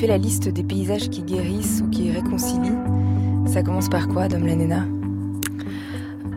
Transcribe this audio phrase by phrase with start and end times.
[0.00, 2.78] fait la liste des paysages qui guérissent ou qui réconcilient.
[3.44, 4.86] Ça commence par quoi, Dom Lanena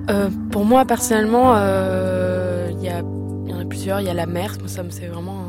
[0.09, 4.01] euh, Pour moi, personnellement, euh, il y, en a plusieurs.
[4.01, 5.45] Il y a la mer, ça me c'est vraiment,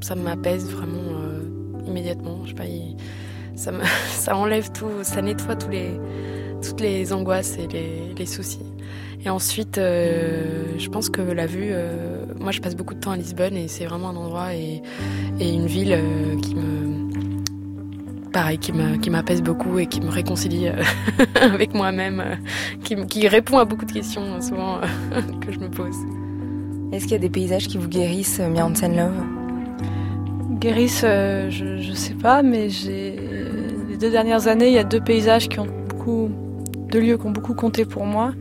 [0.00, 1.42] ça m'apaise vraiment euh,
[1.86, 2.38] immédiatement.
[2.44, 2.64] Je sais pas,
[4.08, 6.00] ça, enlève tout, ça nettoie tous les,
[6.66, 8.64] toutes les angoisses et les, soucis.
[9.22, 11.72] Et ensuite, je pense que la vue,
[12.40, 14.82] moi je passe beaucoup de temps à Lisbonne et c'est vraiment un endroit et,
[15.40, 15.98] une ville
[16.42, 17.03] qui me,
[18.34, 18.72] pareil, qui
[19.10, 20.68] m'apaise beaucoup et qui me réconcilie
[21.40, 22.22] avec moi-même,
[22.82, 24.80] qui, qui, répond à beaucoup de questions souvent
[25.40, 25.96] que je me pose.
[26.92, 29.22] Est-ce qu'il y a des paysages qui vous guérissent, Miansen Love
[30.58, 31.06] Guérissent,
[31.48, 33.16] je, je sais pas, mais j'ai
[33.88, 36.28] les deux dernières années, il y a deux paysages qui ont beaucoup,
[36.90, 38.32] deux lieux qui ont beaucoup compté pour moi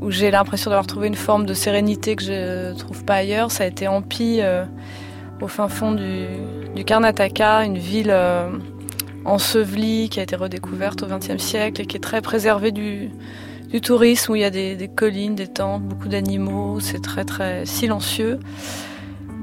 [0.00, 3.50] où j'ai l'impression d'avoir trouvé une forme de sérénité que je ne trouve pas ailleurs.
[3.50, 4.64] Ça a été Ampi, euh,
[5.40, 6.26] au fin fond du,
[6.74, 8.50] du Karnataka, une ville euh,
[9.24, 13.10] ensevelie qui a été redécouverte au XXe siècle et qui est très préservée du,
[13.68, 16.80] du tourisme, où il y a des, des collines, des temples, beaucoup d'animaux.
[16.80, 18.38] C'est très très silencieux.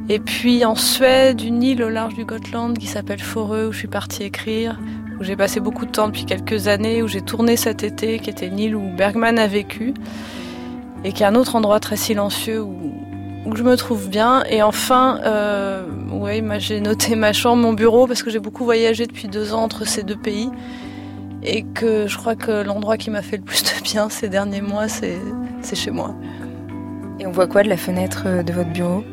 [0.10, 3.78] Et puis en Suède, une île au large du Gotland qui s'appelle Foreux, où je
[3.78, 4.80] suis partie écrire,
[5.20, 8.30] où j'ai passé beaucoup de temps depuis quelques années, où j'ai tourné cet été, qui
[8.30, 9.94] était une île où Bergman a vécu
[11.04, 12.94] et qui est un autre endroit très silencieux où,
[13.46, 14.44] où je me trouve bien.
[14.50, 19.08] Et enfin, euh, ouais, j'ai noté ma chambre, mon bureau, parce que j'ai beaucoup voyagé
[19.08, 20.50] depuis deux ans entre ces deux pays.
[21.44, 24.62] Et que je crois que l'endroit qui m'a fait le plus de bien ces derniers
[24.62, 25.20] mois, c'est
[25.74, 26.14] chez moi.
[27.20, 29.04] Et on voit quoi de la fenêtre euh, de votre bureau?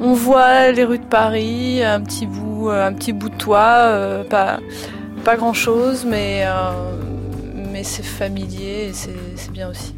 [0.00, 3.86] On voit les rues de Paris, un petit bout, euh, un petit bout de toit,
[3.86, 4.60] euh, pas,
[5.24, 6.92] pas grand chose, mais, euh,
[7.72, 9.94] mais c'est familier et c'est bien aussi.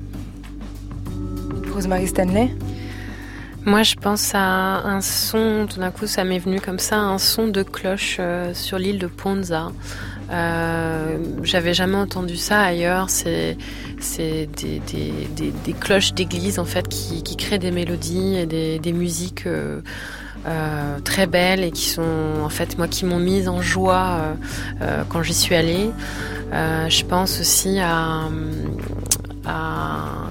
[1.74, 2.50] Rosemary Stanley?
[3.68, 7.18] Moi, je pense à un son, tout d'un coup, ça m'est venu comme ça, un
[7.18, 9.72] son de cloche euh, sur l'île de Ponza.
[10.30, 13.10] Euh, J'avais jamais entendu ça ailleurs.
[13.10, 13.58] C'est
[14.00, 19.44] des, cloches d'église en fait qui, créent des mélodies et des, musiques.
[19.46, 19.80] Euh,
[21.04, 24.20] très belles et qui sont en fait moi qui m'ont mise en joie
[25.10, 25.90] quand j'y suis allée.
[26.52, 28.30] Je pense aussi à,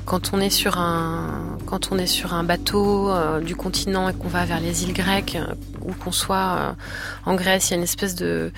[0.05, 4.13] quand on est sur un quand on est sur un bateau euh, du continent et
[4.13, 5.37] qu'on va vers les îles grecques
[5.81, 6.75] ou qu'on soit
[7.25, 8.51] en Grèce, il y a une espèce de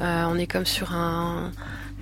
[0.00, 1.52] on est comme sur un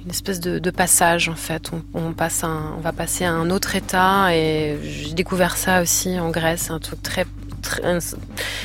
[0.05, 1.71] une espèce de, passage en fait.
[1.95, 6.31] On, passe on va passer à un autre état et j'ai découvert ça aussi en
[6.31, 7.27] Grèce, un truc très
[7.85, 8.01] une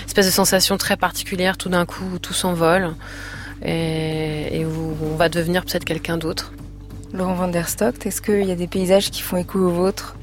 [0.07, 2.95] espèce de sensation très particulière tout d'un coup tout s'envole
[3.61, 6.51] et, et, où on va devenir peut-être quelqu'un d'autre.
[7.13, 10.15] Laurent van der Stock, est-ce qu'il y a des paysages qui font écho aux vôtres?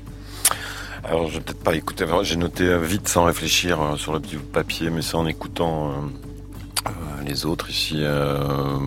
[1.07, 4.89] Alors je vais peut-être pas écouter, j'ai noté vite sans réfléchir sur le petit papier,
[4.89, 6.91] mais c'est en écoutant euh,
[7.27, 7.97] les autres ici.
[7.99, 8.79] Euh,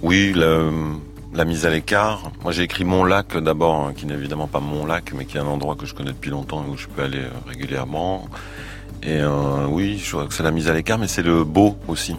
[0.00, 2.32] oui, la mise à l'écart.
[2.42, 5.40] Moi j'ai écrit Mon Lac d'abord, qui n'est évidemment pas mon lac, mais qui est
[5.40, 8.26] un endroit que je connais depuis longtemps et où je peux aller régulièrement.
[9.02, 11.76] Et euh, oui, je crois que c'est la mise à l'écart, mais c'est le beau
[11.86, 12.16] aussi.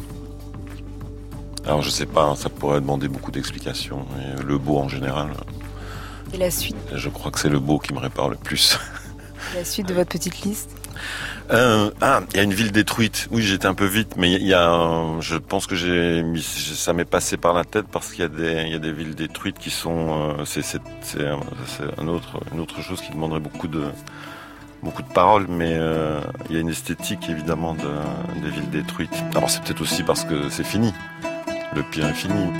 [1.66, 4.06] Alors je sais pas, ça pourrait demander beaucoup d'explications.
[4.46, 5.30] Le beau en général.
[6.36, 8.78] Et la suite Je crois que c'est le beau qui me répare le plus.
[9.56, 10.70] La suite de votre petite liste
[11.52, 13.28] euh, ah, il y a une ville détruite.
[13.30, 16.94] Oui, j'étais un peu vite, mais il y a, je pense que j'ai mis, ça
[16.94, 19.14] m'est passé par la tête parce qu'il y a des, il y a des villes
[19.14, 21.24] détruites qui sont, euh, c'est, c'est, c'est,
[21.98, 23.84] un autre, une autre chose qui demanderait beaucoup de,
[24.82, 26.20] beaucoup de paroles, mais euh,
[26.50, 29.24] il y a une esthétique évidemment de, des villes détruites.
[29.36, 30.94] Alors c'est peut-être aussi parce que c'est fini.
[31.76, 32.52] Le pire est fini.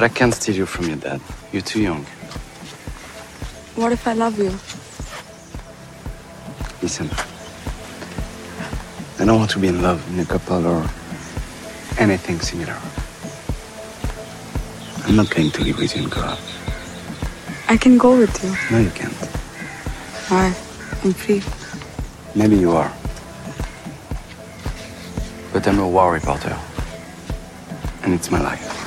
[0.00, 1.20] But I can't steal you from your dad.
[1.52, 2.06] You're too young.
[3.76, 4.48] What if I love you?
[6.80, 7.10] Listen.
[9.18, 10.88] I don't want to be in love in a couple or
[11.98, 12.78] anything similar.
[15.04, 16.38] I'm not going to live with you and grow up.
[17.68, 18.56] I can go with you.
[18.74, 19.12] No, you can't.
[20.32, 20.46] Why?
[21.04, 21.42] I'm free.
[22.34, 22.90] Maybe you are.
[25.52, 26.58] But I'm a war reporter.
[28.02, 28.79] And it's my life.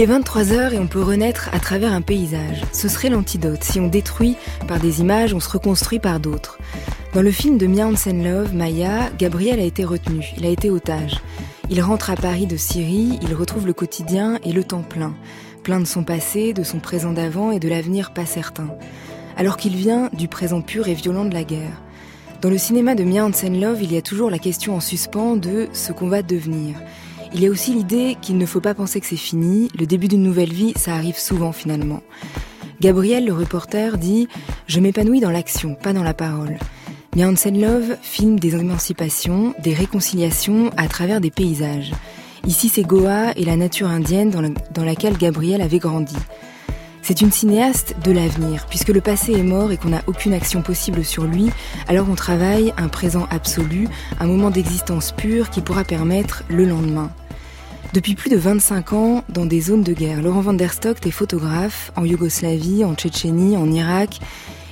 [0.00, 2.62] Il est 23h et on peut renaître à travers un paysage.
[2.72, 3.62] Ce serait l'antidote.
[3.62, 6.58] Si on détruit par des images, on se reconstruit par d'autres.
[7.12, 10.32] Dans le film de Mia Hansen Love, Maya, Gabriel a été retenu.
[10.38, 11.20] Il a été otage.
[11.68, 15.14] Il rentre à Paris de Syrie, il retrouve le quotidien et le temps plein.
[15.64, 18.68] Plein de son passé, de son présent d'avant et de l'avenir pas certain.
[19.36, 21.82] Alors qu'il vient du présent pur et violent de la guerre.
[22.40, 25.36] Dans le cinéma de Mia Hansen Love, il y a toujours la question en suspens
[25.36, 26.76] de ce qu'on va devenir.
[27.32, 30.08] Il y a aussi l'idée qu'il ne faut pas penser que c'est fini, le début
[30.08, 32.02] d'une nouvelle vie, ça arrive souvent finalement.
[32.80, 34.24] Gabriel, le reporter, dit⁇
[34.66, 36.58] Je m'épanouis dans l'action, pas dans la parole⁇
[37.24, 41.92] Hansen Love filme des émancipations, des réconciliations à travers des paysages.
[42.46, 44.42] Ici, c'est Goa et la nature indienne dans,
[44.72, 46.16] dans laquelle Gabriel avait grandi.
[47.02, 50.62] C'est une cinéaste de l'avenir, puisque le passé est mort et qu'on n'a aucune action
[50.62, 51.50] possible sur lui,
[51.88, 53.88] alors on travaille un présent absolu,
[54.18, 57.10] un moment d'existence pure qui pourra permettre le lendemain.
[57.92, 61.10] Depuis plus de 25 ans, dans des zones de guerre, Laurent van der Stock est
[61.10, 64.20] photographe en Yougoslavie, en Tchétchénie, en Irak.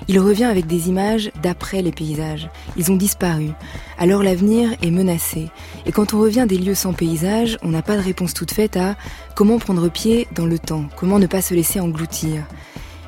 [0.07, 2.49] Il revient avec des images d'après les paysages.
[2.77, 3.51] Ils ont disparu.
[3.99, 5.49] Alors l'avenir est menacé.
[5.85, 8.77] Et quand on revient des lieux sans paysage, on n'a pas de réponse toute faite
[8.77, 8.97] à
[9.35, 12.45] comment prendre pied dans le temps, comment ne pas se laisser engloutir.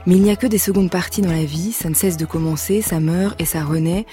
[0.06, 2.24] Mais il n'y a que des secondes parties dans la vie, ça ne cesse de
[2.24, 4.06] commencer, ça meurt et ça renaît,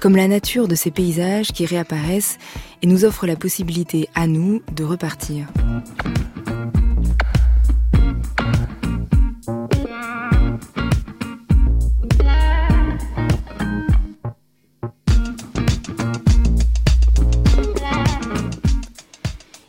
[0.00, 2.38] comme la nature de ces paysages qui réapparaissent
[2.82, 5.46] et nous offrent la possibilité à nous de repartir.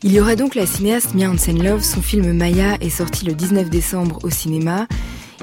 [0.07, 3.33] Il y aura donc la cinéaste Mia Hansen Love, son film Maya est sorti le
[3.33, 4.87] 19 décembre au cinéma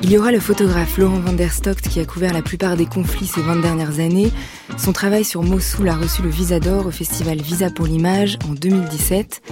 [0.03, 2.87] il y aura le photographe Laurent van der Stock qui a couvert la plupart des
[2.87, 4.33] conflits ces 20 dernières années.
[4.77, 8.53] Son travail sur Mossoul a reçu le Visa d'Or au festival Visa pour l'image en
[8.53, 9.43] 2017.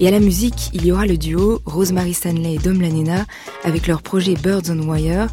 [0.00, 3.26] Et à la musique, il y aura le duo Rosemary Stanley et Dom Lanena
[3.62, 5.28] avec leur projet Birds on Wire.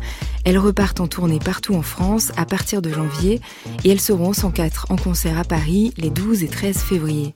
[0.45, 3.41] Elles repartent en tournée partout en France à partir de janvier
[3.83, 7.33] et elles seront au 104 en concert à Paris les 12 et 13 février.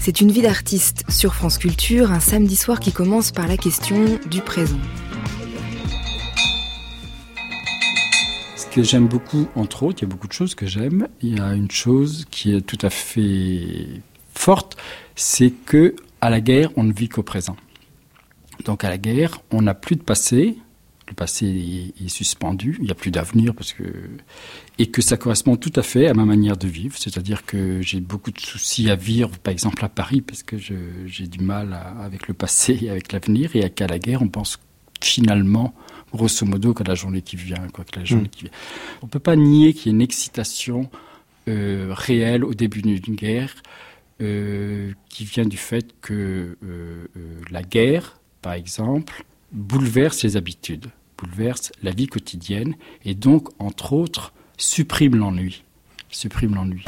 [0.00, 4.18] C'est une vie d'artiste sur France Culture, un samedi soir qui commence par la question
[4.30, 4.80] du présent.
[8.74, 11.06] Que j'aime beaucoup, entre autres, il y a beaucoup de choses que j'aime.
[11.22, 13.86] Il y a une chose qui est tout à fait
[14.34, 14.76] forte,
[15.14, 17.54] c'est que à la guerre, on ne vit qu'au présent.
[18.64, 20.58] Donc à la guerre, on n'a plus de passé,
[21.06, 23.84] le passé est, suspendu, il n'y a plus d'avenir parce que
[24.80, 28.00] et que ça correspond tout à fait à ma manière de vivre, c'est-à-dire que j'ai
[28.00, 32.26] beaucoup de soucis à vivre, par exemple à Paris, parce que j'ai du mal avec
[32.26, 34.58] le passé et avec l'avenir, et qu'à la guerre, on pense
[35.00, 35.74] finalement
[36.14, 38.28] grosso modo, que la journée qui vient, quoi, que la journée mm.
[38.28, 38.52] qui vient.
[39.02, 40.88] On peut pas nier qu'il y ait une excitation
[41.48, 43.54] euh, réelle au début d'une guerre
[44.22, 47.06] euh, qui vient du fait que euh,
[47.50, 50.86] la guerre, par exemple, bouleverse les habitudes,
[51.18, 55.64] bouleverse la vie quotidienne et donc, entre autres, supprime l'ennui.
[56.10, 56.84] Supprime l'ennui.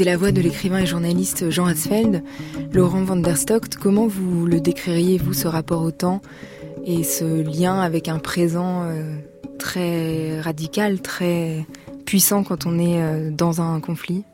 [0.00, 2.22] C'était la voix de l'écrivain et journaliste Jean Hatzfeld.
[2.72, 6.22] Laurent van der Stock, comment vous le décririez, vous, ce rapport au temps
[6.86, 9.16] et ce lien avec un présent euh,
[9.58, 11.66] très radical, très
[12.06, 14.24] puissant quand on est euh, dans un conflit?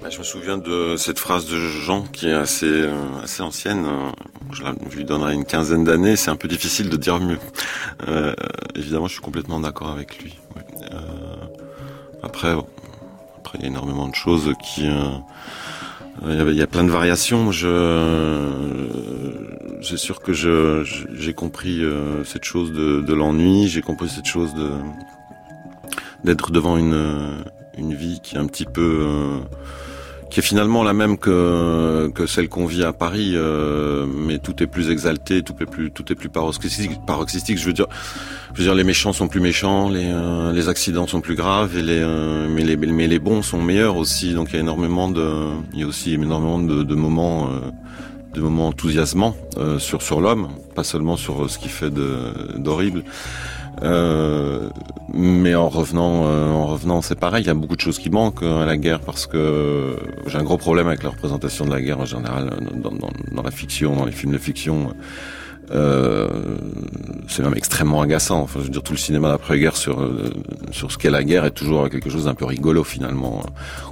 [0.00, 3.84] Bah, je me souviens de cette phrase de Jean qui est assez, euh, assez ancienne.
[4.52, 4.62] Je,
[4.96, 6.14] lui donnerai une quinzaine d'années.
[6.14, 7.40] C'est un peu difficile de dire mieux.
[8.76, 10.38] évidemment, je suis complètement d'accord avec lui.
[12.22, 12.54] après,
[13.56, 14.86] il y a énormément de choses qui...
[14.86, 15.18] Euh,
[16.26, 17.52] il y, a, plein de variations.
[17.52, 18.48] Je,
[19.82, 20.82] c'est sûr que je,
[21.14, 23.68] j'ai compris euh, cette chose de, l'ennui.
[23.68, 24.54] J'ai compris cette chose
[26.24, 27.44] d'être devant une
[27.76, 29.38] une vie qui est un petit peu euh,
[30.30, 34.62] qui est finalement la même que, que celle qu'on vit à Paris, euh, mais tout
[34.62, 36.90] est plus exalté, tout est plus, tout est plus paroxystique.
[37.06, 37.86] paroxystique je veux dire,
[38.52, 41.76] je veux dire, les méchants sont plus méchants, les, euh, les accidents sont plus graves,
[41.76, 44.34] et les, euh, mais les, mais les bons sont meilleurs aussi.
[44.34, 47.48] Donc il y a énormément de, il y a aussi énormément de, de moments,
[48.34, 49.36] de moments enthousiasmants
[49.78, 51.92] sur sur l'homme, pas seulement sur ce qui fait
[52.56, 53.04] d'horrible.
[53.82, 54.70] Euh,
[55.12, 57.44] mais en revenant, euh, en revenant, c'est pareil.
[57.44, 60.38] Il y a beaucoup de choses qui manquent euh, à la guerre parce que j'ai
[60.38, 63.96] un gros problème avec la représentation de la guerre en général dans, dans, la fiction,
[63.96, 64.94] dans les films de fiction.
[65.72, 66.28] Euh,
[67.28, 68.40] c'est même extrêmement agaçant.
[68.40, 70.30] Enfin, je veux dire, tout le cinéma d'après-guerre sur euh,
[70.70, 73.42] sur ce qu'est la guerre est toujours quelque chose d'un peu rigolo finalement.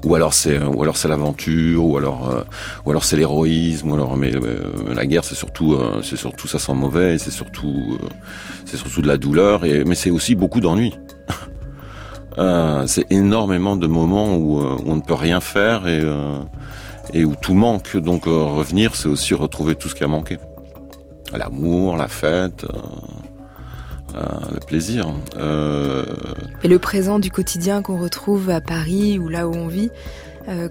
[0.05, 2.43] Ou alors c'est ou alors c'est l'aventure, ou alors euh,
[2.85, 4.33] ou alors c'est l'héroïsme, ou alors mais
[4.95, 7.99] la guerre c'est surtout c'est surtout ça sent mauvais, c'est surtout
[8.65, 10.95] c'est surtout de la douleur et mais c'est aussi beaucoup d'ennui.
[12.87, 16.03] c'est énormément de moments où, on ne peut rien faire et
[17.13, 17.97] et où tout manque.
[17.97, 20.39] Donc revenir, c'est aussi retrouver tout ce qui a manqué
[21.33, 24.21] l'amour, la fête, euh, euh,
[24.53, 25.07] le plaisir.
[25.37, 26.05] Euh,
[26.63, 29.91] Et le présent du quotidien qu'on retrouve à Paris ou là où on vit,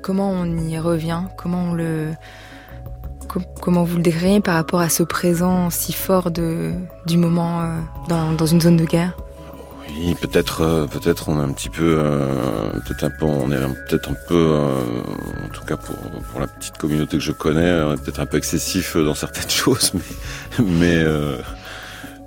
[0.03, 1.23] comment on y revient?
[1.35, 2.11] Comment on le
[3.59, 6.71] comment vous le décririez par rapport à ce présent si fort de,
[7.07, 7.63] du moment
[8.07, 9.17] dans une zone de guerre?
[9.89, 13.57] Oui, peut-être, euh, peut-être on est un petit peu, euh, peut-être un peu, on est
[13.87, 14.81] peut-être un peu, euh,
[15.45, 19.13] en tout cas pour la petite communauté que je connais, peut-être un peu excessif dans
[19.13, 19.93] certaines choses,
[20.59, 21.03] mais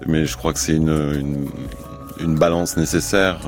[0.06, 1.48] mais je crois que c'est une, une,
[2.20, 3.38] une balance nécessaire.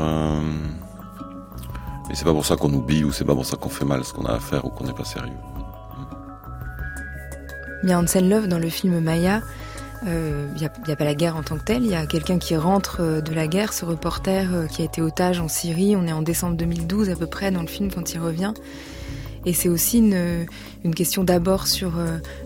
[2.11, 4.05] et c'est pas pour ça qu'on oublie ou c'est pas pour ça qu'on fait mal
[4.05, 5.33] ce qu'on a à faire ou qu'on n'est pas sérieux.
[7.85, 9.43] Bien Hansen Love dans le film Maya
[10.02, 12.38] il euh, n'y a, pas la guerre en tant que telle, il y a quelqu'un
[12.38, 15.97] qui rentre euh, de la guerre, ce reporter euh, qui a été otage en Syrie,
[15.97, 18.55] on est en décembre 2012 à peu près dans le film quand il revient.
[19.45, 20.47] Et c'est aussi une,
[20.95, 21.93] question d'abord sur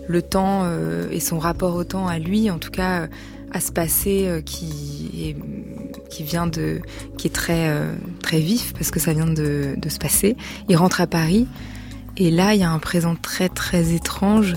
[0.07, 0.63] le temps
[1.11, 3.07] et son rapport au temps à lui, en tout cas
[3.51, 5.35] à ce passé qui,
[6.11, 6.79] est, vient de,
[7.17, 7.75] qui est très,
[8.21, 10.37] très vif parce que ça vient de, se passer.
[10.69, 11.47] Il rentre à Paris
[12.15, 14.55] et là il y a un présent très très étrange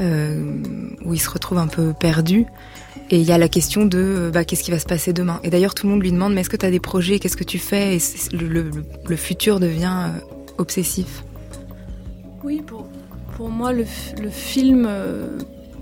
[0.00, 2.46] où il se retrouve un peu perdu.
[3.10, 5.40] Et il y a la question de euh, bah, qu'est-ce qui va se passer demain?
[5.42, 7.18] Et d'ailleurs, tout le monde lui demande mais est-ce que tu as des projets?
[7.18, 7.96] Qu'est-ce que tu fais?
[7.96, 8.00] Et
[8.32, 11.24] le, futur devient euh, obsessif.
[12.44, 12.86] Oui, pour,
[13.36, 13.84] pour moi, le,
[14.30, 14.88] film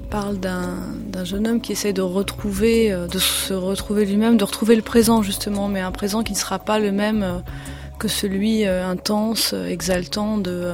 [0.09, 4.83] parle d'un jeune homme qui essaie de retrouver, de se retrouver lui-même, de retrouver le
[4.83, 7.43] présent justement, mais un présent qui ne sera pas le même
[7.99, 10.73] que celui intense, exaltant de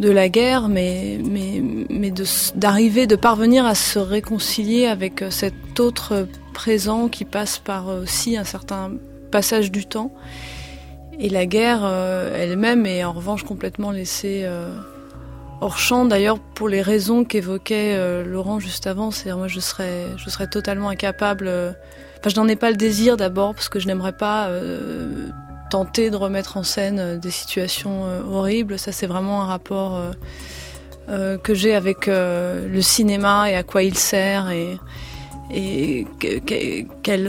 [0.00, 2.12] de la guerre, mais, mais, mais
[2.54, 8.02] d'arriver, de, parvenir à se réconcilier avec euh, cet autre présent qui passe par euh,
[8.02, 8.92] aussi un certain
[9.30, 10.10] passage du temps.
[11.18, 14.48] Et la guerre euh, elle-même est en revanche complètement laissée
[15.60, 19.10] hors champ, d'ailleurs pour les raisons qu'évoquait Laurent juste avant.
[19.10, 21.46] C'est-à-dire moi je serais, je serais totalement incapable.
[22.18, 24.48] Enfin, je n'en ai pas le désir d'abord parce que je n'aimerais pas
[25.70, 28.78] tenter de remettre en scène euh, des situations euh, horribles.
[28.78, 29.98] Ça, c'est vraiment un rapport
[31.08, 34.78] euh, que j'ai avec le cinéma et à quoi il sert et,
[35.52, 36.06] et
[37.02, 37.24] qu'est-ce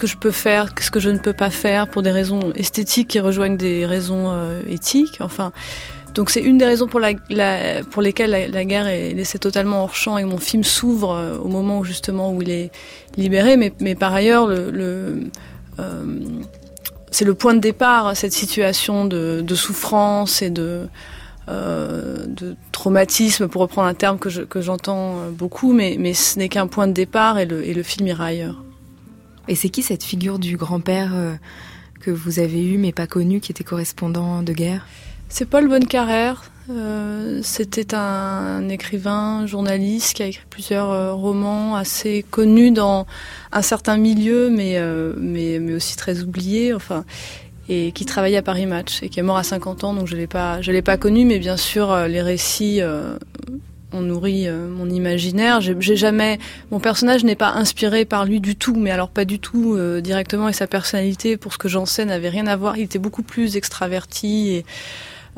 [0.00, 3.08] que je peux faire, qu'est-ce que je ne peux pas faire pour des raisons esthétiques
[3.08, 4.32] qui rejoignent des raisons
[4.68, 5.18] éthiques.
[5.20, 5.52] Enfin,
[6.14, 7.12] donc c'est une des raisons pour, la,
[7.92, 11.78] pour lesquelles la, guerre est laissée totalement hors champ et mon film s'ouvre au moment
[11.78, 12.72] où justement où il est
[13.16, 13.56] libéré.
[13.56, 15.30] Mais, mais par ailleurs, le
[17.10, 20.88] c'est le point de départ, cette situation de, souffrance et de,
[21.48, 26.86] euh, de traumatisme, pour reprendre un terme que, j'entends beaucoup, mais, ce n'est qu'un point
[26.86, 28.64] de départ et le, film ira ailleurs.
[29.46, 31.34] Et c'est qui cette figure du grand-père euh,
[32.00, 34.86] que vous avez eu mais pas connu, qui était correspondant de guerre?
[35.34, 42.22] C'est Paul Bonnecarrère, euh, c'était un, écrivain, journaliste qui a écrit plusieurs euh, romans assez
[42.30, 43.06] connus dans
[43.50, 47.06] un certain milieu, mais, euh, mais, mais, aussi très oublié, enfin,
[47.70, 50.16] et qui travaillait à Paris Match et qui est mort à 50 ans, donc je
[50.16, 52.82] l'ai pas, je l'ai pas connu, mais bien sûr les récits
[53.94, 55.62] ont nourri mon imaginaire.
[55.62, 56.38] J'ai jamais,
[56.70, 60.50] mon personnage n'est pas inspiré par lui du tout, mais alors pas du tout directement,
[60.50, 62.76] et sa personnalité, pour ce que j'enseigne, n'avait rien à voir.
[62.76, 64.64] Il était beaucoup plus extraverti et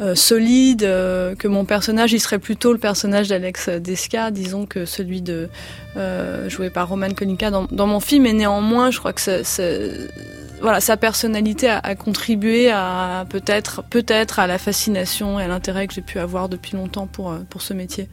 [0.00, 4.86] euh, solide, euh, que mon personnage, il serait plutôt le personnage d'Alex Desca, disons que
[4.86, 5.48] celui de
[5.96, 8.26] euh, joué par Roman Konica dans, mon film.
[8.26, 9.20] Et néanmoins, je crois que
[10.60, 15.86] voilà, sa personnalité a, a contribué à peut-être, peut-être à la fascination et à l'intérêt
[15.86, 18.08] que j'ai pu avoir depuis longtemps pour pour ce métier.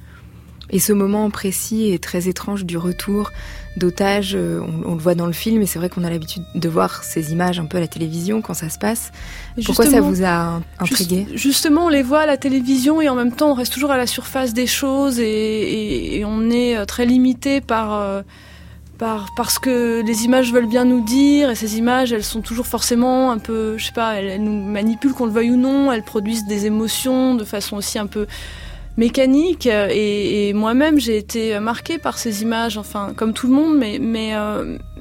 [0.71, 3.31] Et ce moment précis et très étrange du retour
[3.77, 6.69] d'otages, euh, on, le voit dans le film, et c'est vrai qu'on a l'habitude de
[6.69, 9.11] voir ces images un peu à la télévision quand ça se passe.
[9.65, 11.27] Pourquoi ça vous a intrigué?
[11.35, 13.97] Justement, on les voit à la télévision et en même temps, on reste toujours à
[13.97, 17.93] la surface des choses et, on est euh, très limité par...
[17.93, 18.21] Euh,
[18.97, 22.67] par, parce que les images veulent bien nous dire, et ces images, elles sont toujours
[22.67, 26.03] forcément un peu, je sais pas, elles nous manipulent qu'on le veuille ou non, elles
[26.03, 28.27] produisent des émotions de façon aussi un peu
[28.98, 34.00] mécanique et, moi-même j'ai été marquée par ces images, enfin comme tout le monde, mais,
[34.01, 34.33] mais,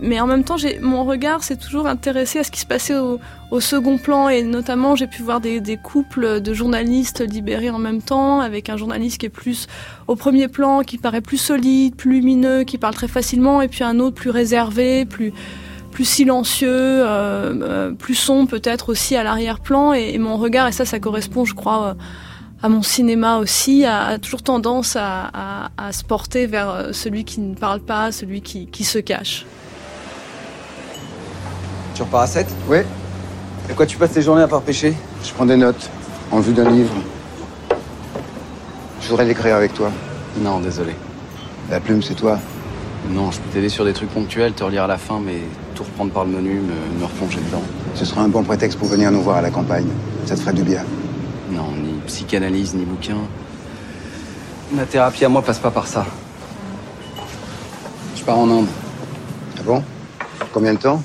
[0.00, 3.18] mais en même temps mon regard s'est toujours intéressé à ce qui se passait au,
[3.60, 8.40] second plan et notamment j'ai pu voir des, couples de journalistes libérés en même temps
[8.40, 9.66] avec un journaliste qui est plus
[10.06, 13.82] au premier plan, qui paraît plus solide, plus lumineux, qui parle très facilement et puis
[13.82, 15.32] un autre plus réservé, plus
[15.90, 20.84] plus silencieux, euh, euh plus sombre peut-être aussi à l'arrière-plan et, mon regard et ça
[20.84, 21.94] ça correspond je crois euh,
[22.62, 27.24] à mon cinéma aussi a, toujours tendance à, à, à, se porter vers euh, celui
[27.24, 29.46] qui ne parle pas, celui qui, qui se cache.
[31.94, 32.78] Tu repars à 7 Oui.
[33.70, 34.94] Et quoi, tu passes tes journées à part pêcher?
[35.24, 35.88] Je prends des notes,
[36.30, 36.92] en vue d'un livre.
[39.00, 39.90] Je voudrais l'écrire avec toi.
[40.38, 40.94] Non, désolé.
[41.70, 42.38] La plume, c'est toi.
[43.08, 45.40] Non, je peux t'aider sur des trucs ponctuels, te relire à la fin, mais
[45.74, 47.62] tout reprendre par le menu, me, me replonger dedans.
[47.94, 49.86] Ce sera un bon prétexte pour venir nous voir à la campagne.
[50.26, 50.84] Ça te ferait du bien.
[51.50, 53.16] Non, ni psychanalyse, ni bouquin.
[54.72, 56.04] Ma thérapie à moi passe pas par ça.
[58.16, 58.66] Je pars en Inde.
[59.58, 59.82] Ah bon?
[60.52, 61.02] Combien de temps?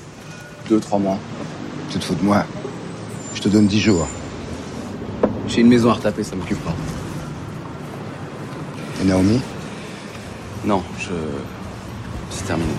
[0.68, 1.18] Deux, trois mois.
[1.90, 2.44] Tu te fous de moi
[3.36, 4.08] Je te donne dix jours.
[5.48, 6.76] J'ai une maison à retaper, ça m'occupe pas.
[9.02, 9.40] Et Naomi?
[10.66, 11.14] Non, je...
[12.32, 12.74] C'est terminé.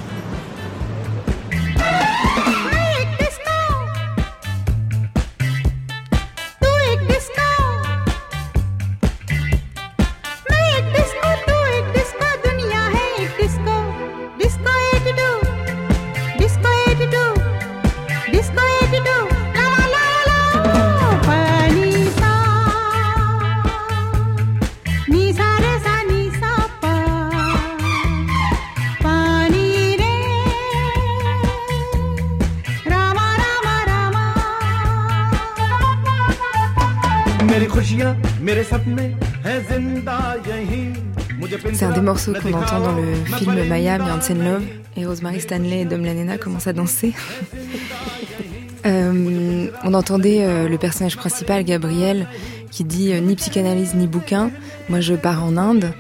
[42.17, 44.63] Morceaux qu'on entend dans le film Maya, Beyonce Love,
[44.97, 47.13] et Rosemary Stanley et Dom Lanena commencent à danser.
[48.85, 52.29] Euh, on entendait euh, le personnage principal, Gabriel,
[52.71, 54.53] qui dit euh, ni psychanalyse ni bouquin,
[54.89, 55.93] moi je pars en Inde.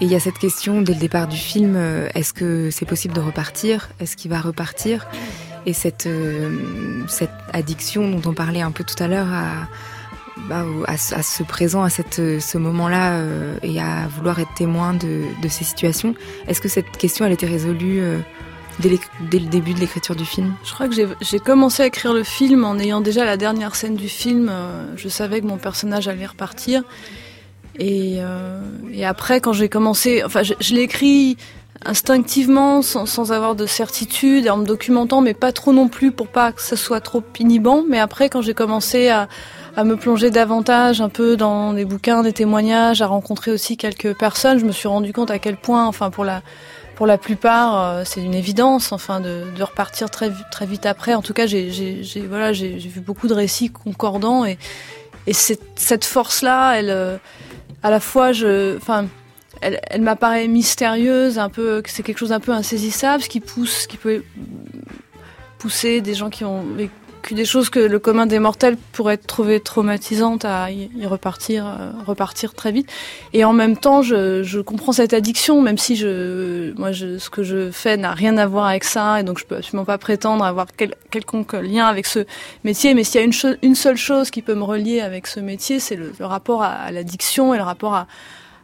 [0.00, 1.76] Et il y a cette question dès le départ du film,
[2.14, 3.88] est-ce que c'est possible de repartir?
[3.98, 5.08] Est-ce qu'il va repartir?
[5.66, 6.08] Et cette,
[7.08, 9.66] cette addiction dont on parlait un peu tout à l'heure à,
[10.48, 15.64] bah, à, ce présent, à ce moment-là, euh, et à vouloir être témoin de, ces
[15.64, 16.14] situations.
[16.46, 18.18] Est-ce que cette question, elle était résolue euh,
[18.80, 20.54] dès, le début de l'écriture du film?
[20.64, 23.96] Je crois que j'ai commencé à écrire le film en ayant déjà la dernière scène
[23.96, 24.48] du film.
[24.50, 26.82] Euh, je savais que mon personnage allait repartir.
[27.78, 28.20] Et,
[29.04, 31.36] après, quand j'ai commencé, enfin, je, je l'ai écrit
[31.84, 36.52] instinctivement, sans, avoir de certitude, en me documentant, mais pas trop non plus pour pas
[36.52, 37.84] que ça soit trop inhibant.
[37.88, 39.28] Mais après, quand j'ai commencé à
[39.78, 44.12] à me plonger davantage un peu dans des bouquins, des témoignages, à rencontrer aussi quelques
[44.18, 46.42] personnes, je me suis rendu compte à quel point, enfin pour la
[46.96, 51.14] pour la plupart, euh, c'est une évidence, enfin de, de, repartir très très vite après.
[51.14, 54.58] En tout cas, j'ai voilà j'ai vu beaucoup de récits concordants et
[55.28, 57.16] et cette, cette force là, elle euh,
[57.84, 59.06] à la fois je enfin
[59.60, 63.82] elle, elle m'apparaît mystérieuse, un peu c'est quelque chose d'un peu insaisissable, ce qui pousse,
[63.82, 64.24] ce qui peut
[65.60, 66.64] pousser des gens qui ont
[67.30, 72.54] des choses que le commun des mortels pourrait trouver traumatisantes à y, repartir, euh, repartir
[72.54, 72.90] très vite.
[73.32, 77.70] Et en même temps, je, comprends cette addiction, même si je, moi, ce que je
[77.70, 80.66] fais n'a rien à voir avec ça, et donc je peux absolument pas prétendre avoir
[80.76, 82.26] quel, quelconque lien avec ce
[82.64, 82.94] métier.
[82.94, 85.80] Mais s'il y a une, une seule chose qui peut me relier avec ce métier,
[85.80, 88.06] c'est le, rapport à l'addiction et le rapport à,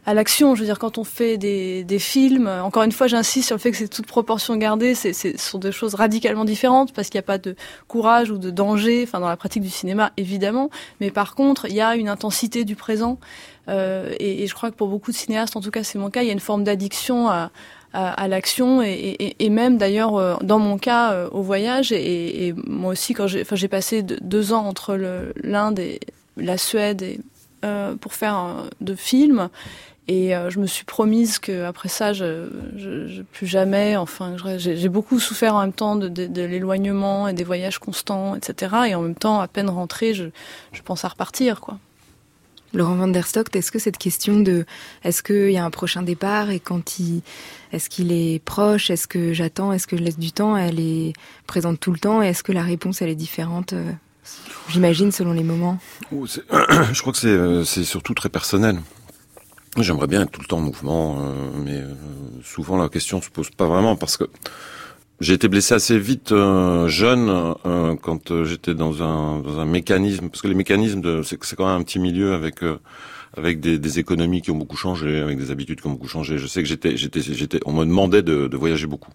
[0.05, 0.55] à l'action.
[0.55, 3.61] Je veux dire, quand on fait des, des films, encore une fois, j'insiste sur le
[3.61, 4.95] fait que c'est toute proportion gardée.
[4.95, 7.55] C'est, ce sont des choses radicalement différentes parce qu'il n'y a pas de
[7.87, 11.75] courage ou de danger, enfin dans la pratique du cinéma évidemment, mais par contre, il
[11.75, 13.19] y a une intensité du présent.
[13.67, 16.11] Euh, et, et, je crois que pour beaucoup de cinéastes, en tout cas c'est mon
[16.11, 17.49] cas, il y a une forme d'addiction à,
[17.95, 21.91] à, l'action et, et, et, même d'ailleurs euh, dans mon cas euh, au voyage.
[21.91, 24.97] Et, moi aussi, quand j'ai, enfin, passé deux ans entre
[25.41, 25.99] l'Inde et
[26.37, 27.19] la Suède et,
[27.63, 29.49] euh, pour faire de films
[30.07, 33.97] et euh, je me suis promise que après ça, je, je, je plus jamais.
[33.97, 38.35] Enfin, j'ai beaucoup souffert en même temps de, de, de l'éloignement et des voyages constants,
[38.35, 38.75] etc.
[38.89, 40.25] Et en même temps, à peine rentrée, je,
[40.73, 41.79] je pense à repartir, quoi.
[42.73, 44.65] Laurent van der Stock, est-ce que cette question de
[45.05, 47.21] est-ce qu'il y a un prochain départ et quand il
[47.71, 51.13] est-ce qu'il est proche, est-ce que j'attends, est-ce que je laisse du temps, elle est
[51.47, 53.91] présente tout le temps et est-ce que la réponse elle est différente euh,
[54.67, 55.77] J'imagine selon les moments?
[56.11, 58.79] Oh, je crois que euh, c'est surtout très personnel.
[59.77, 61.33] J'aimerais bien être tout le temps en mouvement, euh,
[61.63, 61.93] mais euh,
[62.43, 64.23] souvent la question se pose pas vraiment parce que
[65.19, 67.29] j'ai été blessé assez vite euh, jeune
[67.65, 71.55] euh, quand j'étais dans un dans un mécanisme parce que les mécanismes de c'est c'est
[71.57, 72.61] quand même un petit milieu avec
[73.37, 76.37] avec des, des, économies qui ont beaucoup changé, avec des habitudes qui ont beaucoup changé.
[76.37, 79.11] Je sais que j'étais, j'étais, j'étais, on me demandait de, de voyager beaucoup,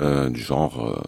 [0.00, 1.02] euh, du genre.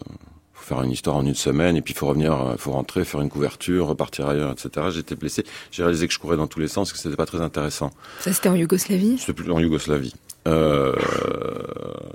[0.63, 2.71] Euh, faut faire une histoire en une semaine et puis il faut revenir, euh, faut
[2.71, 4.87] rentrer, faire une couverture, repartir ailleurs, etc.
[4.91, 5.43] J'étais blessé.
[5.71, 7.91] J'ai réalisé que je courais dans tous les sens, que c'était pas très intéressant.
[8.21, 9.17] Ça c'était en Yougoslavie?
[9.19, 10.13] C'était plus en Yougoslavie.
[10.45, 10.93] Euh,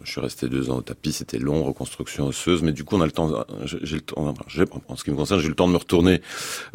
[0.05, 3.01] je suis resté deux ans au tapis, c'était long, reconstruction osseuse, mais du coup on
[3.01, 4.35] a le temps, j'ai le temps,
[4.89, 6.21] en ce qui me concerne, j'ai eu le temps de me retourner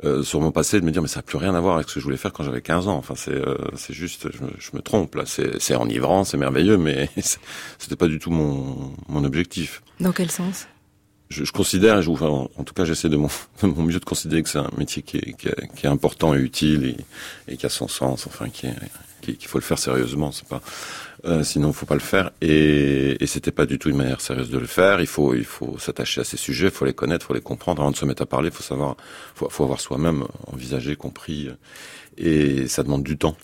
[0.04, 1.90] euh, sur mon passé, de me dire mais ça n'a plus rien à voir avec
[1.90, 2.98] ce que je voulais faire quand j'avais 15 ans.
[2.98, 6.78] Enfin c'est euh, c'est juste, je me, je me, trompe là, c'est enivrant, c'est merveilleux,
[6.78, 7.08] mais
[7.78, 9.84] c'était pas du tout mon mon objectif.
[10.00, 10.66] Dans quel sens?
[11.34, 13.28] Je, je, considère, je, enfin, en tout cas, j'essaie de mon,
[13.64, 15.90] de mon mieux de considérer que c'est un métier qui est, qui, est, qui est,
[15.90, 18.68] important et utile et, et, qui a son sens, enfin, qui
[19.22, 20.32] qu'il faut le faire sérieusement.
[20.32, 20.62] C'est pas,
[21.26, 22.32] euh, sinon, faut pas le faire.
[22.42, 25.00] Et, et c'était pas du tout une manière sérieuse de le faire.
[25.00, 27.42] Il faut, il faut s'attacher à ces sujets, il faut les connaître, il faut les
[27.42, 28.50] comprendre avant de se mettre à parler.
[28.50, 28.98] Il faut savoir,
[29.36, 31.50] faut, faut avoir soi-même envisagé, compris,
[32.18, 33.38] et ça demande du temps.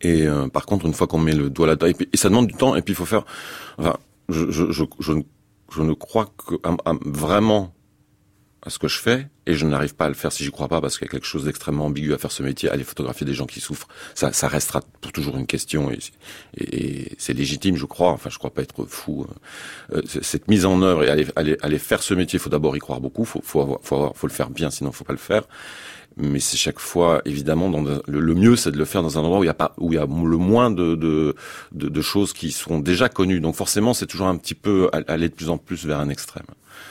[0.00, 2.48] Et euh, par contre, une fois qu'on met le doigt là-dedans, et, et, ça demande
[2.48, 3.24] du temps, et puis il faut faire.
[3.78, 3.96] Enfin,
[4.28, 5.12] je, je, je, je
[5.74, 6.54] je ne crois que
[7.04, 7.74] vraiment
[8.64, 10.68] à ce que je fais et je n'arrive pas à le faire si j'y crois
[10.68, 13.26] pas parce qu'il y a quelque chose d'extrêmement ambigu à faire ce métier, aller photographier
[13.26, 17.86] des gens qui souffrent, ça, ça restera pour toujours une question et, c'est légitime, je
[17.86, 18.10] crois.
[18.12, 19.26] Enfin, je crois pas être fou.
[19.92, 22.76] Euh, cette mise en œuvre et aller, aller, aller faire ce métier, il faut d'abord
[22.76, 25.18] y croire beaucoup, faut, faut, faut, avoir, faut le faire bien, sinon faut pas le
[25.18, 25.42] faire
[26.16, 27.70] mais c'est chaque fois évidemment
[28.06, 29.92] le, mieux c'est de le faire dans un endroit où il y a pas où
[29.92, 31.34] il y a le moins de
[32.02, 33.40] choses qui sont déjà connues.
[33.40, 36.46] Donc forcément c'est toujours un petit peu aller de plus en plus vers un extrême.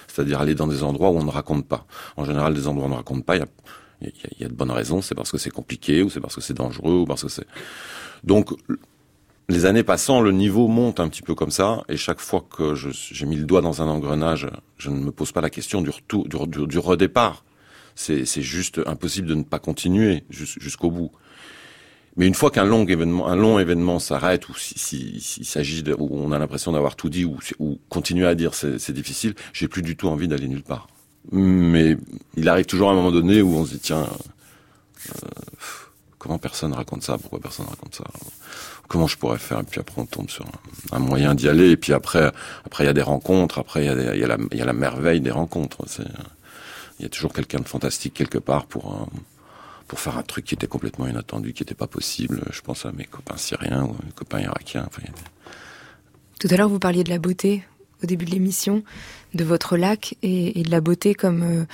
[0.07, 1.85] C'est-à-dire aller dans des endroits où on ne raconte pas.
[2.17, 5.01] En général des endroits où on ne raconte pas il y a de bonnes raisons.
[5.01, 7.47] C'est parce que c'est compliqué ou c'est parce que c'est dangereux ou parce que c'est
[8.23, 8.51] donc
[9.49, 12.73] les années passant, le niveau monte un petit peu comme ça, et chaque fois que
[12.73, 15.89] j'ai mis le doigt dans un engrenage, je ne me pose pas la question du
[15.89, 17.43] retour, du redépart
[18.01, 21.11] c'est juste impossible de ne pas continuer jusqu'au bout.
[22.17, 25.83] Mais une fois qu'un long événement, un long événement s'arrête, ou s'il si, si, s'agit
[25.97, 27.39] où on a l'impression d'avoir tout dit, ou,
[27.89, 30.87] continuer à dire c'est difficile, j'ai plus du tout envie d'aller nulle part.
[31.31, 31.97] Mais
[32.35, 34.07] il arrive toujours un moment donné où on se dit tiens,
[35.09, 35.27] euh,
[36.17, 37.17] comment personne raconte ça?
[37.17, 38.03] Pourquoi personne raconte ça?
[38.87, 39.59] Comment je pourrais faire?
[39.59, 40.45] Et puis après on tombe sur
[40.91, 41.69] un, moyen d'y aller.
[41.69, 42.31] Et puis après,
[42.65, 43.59] après il y a des rencontres.
[43.59, 45.85] Après il y a, la, merveille des rencontres.
[47.01, 49.07] Il y a toujours quelqu'un de fantastique quelque part pour
[49.91, 52.43] pour faire un truc qui était complètement inattendu, qui n'était pas possible.
[52.51, 54.87] Je pense à mes copains syriens ou mes copains irakiens.
[56.39, 57.65] Tout à l'heure, vous parliez de la beauté
[58.01, 58.83] au début de l'émission,
[59.33, 61.65] de votre lac et, de la beauté comme euh,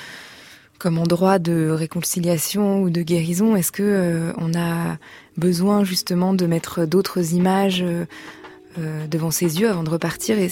[0.80, 3.56] comme endroit de réconciliation ou de guérison.
[3.56, 4.98] Est-ce que euh, on a
[5.38, 10.50] besoin justement de mettre d'autres images euh, devant ses yeux avant de repartir Et,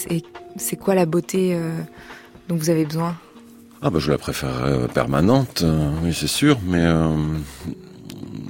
[0.56, 1.58] c'est quoi la beauté
[2.48, 3.16] dont vous avez besoin?
[3.82, 7.14] Ah bah je la préfère euh, permanente, euh, oui c'est sûr, mais euh,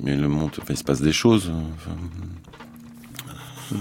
[0.03, 1.51] mais le monde, enfin, il se passe des choses.
[3.73, 3.77] Euh,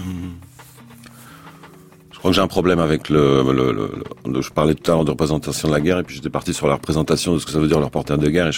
[2.10, 4.94] je crois que j'ai un problème avec le, le, le, le, je parlais tout à
[4.94, 7.46] l'heure de représentation de la guerre et puis j'étais parti sur la représentation de ce
[7.46, 8.50] que ça veut dire le reporter de guerre.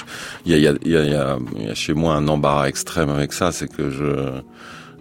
[0.46, 3.53] il y a, y a, y y a chez moi un embarras extrême avec ça,
[3.53, 4.40] c'est que je,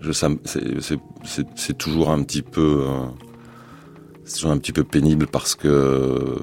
[0.02, 3.06] je c'est toujours un petit peu euh,
[4.28, 6.38] c'est toujours un petit peu pénible parce que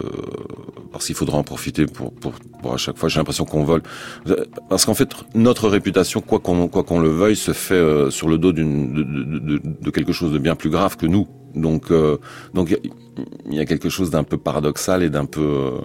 [0.90, 3.08] parce qu'il faudra en profiter pour, pour, pour à chaque fois.
[3.08, 3.82] J'ai l'impression qu'on vole
[4.70, 8.28] parce qu'en fait notre réputation, quoi qu'on quoi qu'on le veuille, se fait euh, sur
[8.28, 11.28] le dos d'une de, de, de, quelque chose de bien plus grave que nous.
[11.54, 12.16] Donc euh,
[12.54, 12.76] donc
[13.46, 15.80] il y a quelque chose d'un peu paradoxal et d'un peu euh,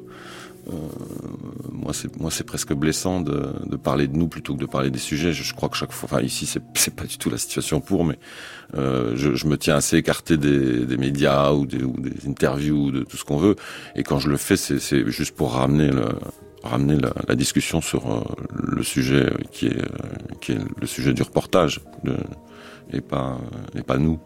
[1.71, 4.99] moi c'est moi c'est presque blessant de, parler de nous plutôt que de parler des
[4.99, 5.33] sujets.
[5.33, 8.05] Je, crois que chaque fois, enfin ici c'est c'est pas du tout la situation pour,
[8.05, 8.19] mais
[8.75, 11.79] euh, je, me tiens assez écarté des, médias ou des,
[12.27, 13.55] interviews ou de tout ce qu'on veut.
[13.95, 15.91] Et quand je le fais, c'est juste pour ramener
[16.63, 19.87] ramener la, discussion sur euh, le sujet qui est euh,
[20.41, 21.81] qui est le sujet du reportage
[22.91, 23.37] et pas
[23.75, 24.19] et pas nous.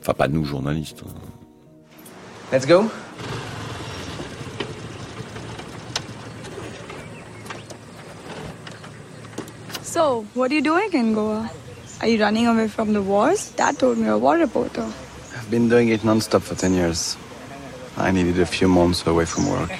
[0.00, 1.02] Enfin pas nous journalistes.
[2.52, 2.90] Let's go.
[9.94, 11.48] So, what are you doing in Goa?
[12.00, 13.52] Are you running away from the wars?
[13.52, 14.82] Dad told me you're a war reporter.
[15.36, 17.16] I've been doing it non-stop for 10 years.
[17.96, 19.70] I needed a few months away from work.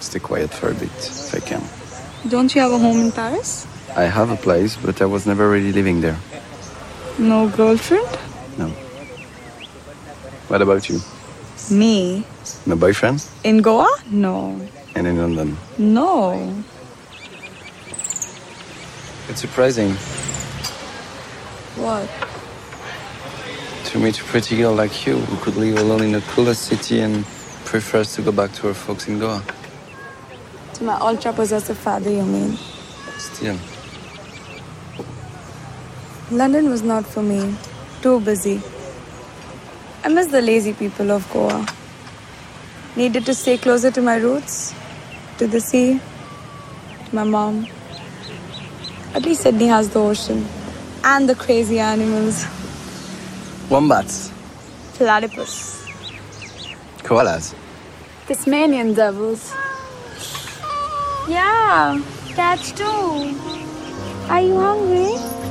[0.00, 1.62] Stay quiet for a bit, if I can.
[2.30, 3.66] Don't you have a home in Paris?
[3.94, 6.16] I have a place, but I was never really living there.
[7.18, 8.08] No girlfriend?
[8.56, 8.68] No.
[10.48, 11.00] What about you?
[11.70, 12.24] Me?
[12.64, 13.22] No boyfriend?
[13.44, 13.94] In Goa?
[14.10, 14.58] No.
[14.94, 15.58] And in London?
[15.76, 16.64] No.
[19.32, 19.92] It's surprising
[21.80, 22.06] What?
[23.86, 27.00] to meet a pretty girl like you who could live alone in the coolest city
[27.00, 27.24] and
[27.64, 29.42] prefers to go back to her folks in Goa.
[30.74, 32.58] To my ultra possessive father, you mean?
[33.16, 33.56] Still.
[36.30, 37.54] London was not for me.
[38.02, 38.60] Too busy.
[40.04, 41.66] I miss the lazy people of Goa.
[42.96, 44.74] Needed to stay closer to my roots,
[45.38, 46.02] to the sea,
[47.06, 47.66] to my mom.
[49.14, 50.46] At least Sydney has the ocean
[51.04, 52.46] and the crazy animals.
[53.68, 54.30] Wombats.
[54.94, 55.86] Platypus.
[56.98, 57.54] Koalas.
[58.26, 59.52] Tasmanian devils.
[61.28, 62.00] Yeah,
[62.34, 63.38] cats too.
[64.28, 65.41] Are you hungry?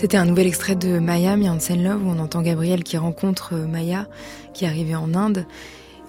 [0.00, 3.66] C'était un nouvel extrait de Maya, Miansen Love, où on entend Gabriel qui rencontre euh,
[3.66, 4.06] Maya,
[4.54, 5.44] qui est arrivée en Inde.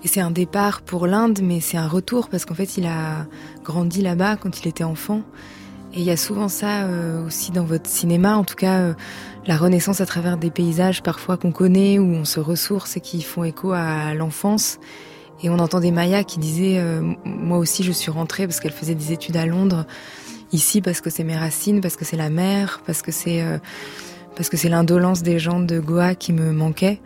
[0.06, 3.28] Et c'est un départ pour l'Inde, mais c'est un retour parce qu'en fait, il a
[3.66, 5.24] grandi là-bas quand il était enfant.
[5.94, 8.94] Et il y a souvent ça euh, aussi dans votre cinéma, en tout cas euh,
[9.46, 13.22] la renaissance à travers des paysages parfois qu'on connaît, où on se ressource et qui
[13.22, 14.80] font écho à l'enfance.
[15.44, 16.82] Et on entendait Maya qui disait
[17.26, 19.86] Moi aussi, je suis rentrée parce qu'elle faisait des études à Londres
[20.54, 23.58] ici parce que c'est mes racines, parce que c'est la mer, parce que c'est euh,
[24.36, 27.00] parce que c'est l'indolence des gens de Goa qui me manquait.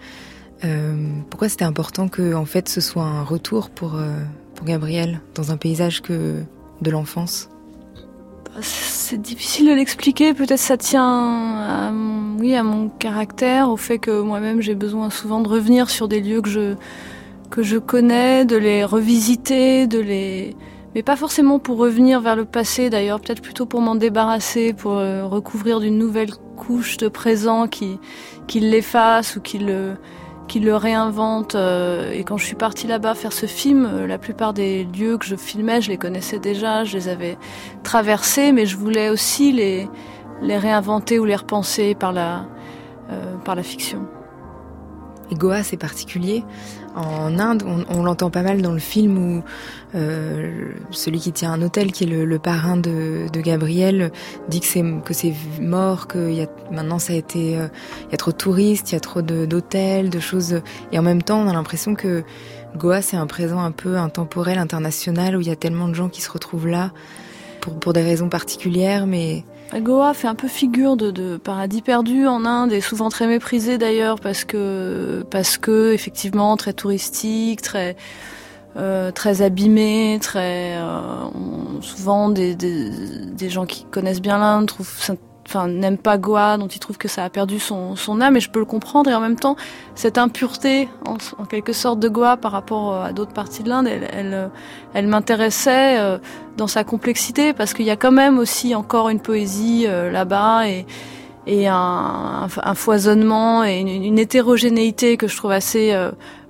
[0.63, 0.95] Euh,
[1.29, 4.19] pourquoi c'était important que en fait ce soit un retour pour euh,
[4.55, 6.41] pour Gabriel dans un paysage que
[6.81, 7.49] de l'enfance?
[8.62, 10.34] C'est difficile de l'expliquer.
[10.34, 15.10] Peut-être ça tient à mon, oui à mon caractère, au fait que moi-même j'ai besoin
[15.10, 16.75] souvent de revenir sur des lieux que je
[17.49, 20.55] que je connais, de les revisiter, de les
[20.95, 24.93] mais pas forcément pour revenir vers le passé d'ailleurs, peut-être plutôt pour m'en débarrasser, pour
[24.93, 27.99] euh, recouvrir d'une nouvelle couche de présent qui,
[28.47, 29.95] qui l'efface ou qui le,
[30.47, 31.55] qui le réinvente.
[31.55, 35.17] Euh, et quand je suis partie là-bas faire ce film, euh, la plupart des lieux
[35.17, 37.38] que je filmais, je les connaissais déjà, je les avais
[37.84, 39.89] traversés, mais je voulais aussi les,
[40.41, 42.45] les réinventer ou les repenser par la,
[43.43, 44.08] par la fiction.
[45.29, 46.43] Et Goa, c'est particulier
[46.95, 49.43] en Inde, on, l'entend pas mal dans le film où
[49.95, 54.12] euh, celui qui tient un hôtel, qui est le, parrain de, Gabriel,
[54.47, 57.67] dit que c'est que c'est mort, que y a, maintenant ça a été, euh,
[58.08, 61.03] il y a trop de touristes, il y a trop d'hôtels, de, choses, et en
[61.03, 62.23] même temps on a l'impression que
[62.77, 66.10] Goa c'est un présent un peu intemporel, international, où il y a tellement de gens
[66.10, 66.91] qui se retrouvent là
[67.60, 69.43] pour pour des raisons particulières, mais
[69.81, 74.19] Goa fait un peu figure de, paradis perdu en Inde et souvent très méprisé d'ailleurs
[74.19, 77.95] parce que parce que effectivement très touristique, très
[78.77, 81.29] euh, très abîmé, très euh,
[81.81, 85.01] souvent des, des, des, gens qui connaissent bien l'Inde trouvent
[85.45, 88.39] enfin n'aime pas Goa, dont il trouve que ça a perdu son, son âme, et
[88.39, 89.10] je peux le comprendre.
[89.10, 89.55] Et en même temps,
[89.93, 93.69] cette impureté, en, en quelque sorte, de Goa par rapport euh, à d'autres parties de
[93.69, 94.47] l'Inde, elle, elle, euh,
[94.93, 96.17] elle m'intéressait euh,
[96.58, 100.86] dans sa complexité, parce qu'il y a quand même aussi encore une poésie là-bas et,
[101.47, 105.93] et un, un, foisonnement et une, hétérogénéité que je trouve assez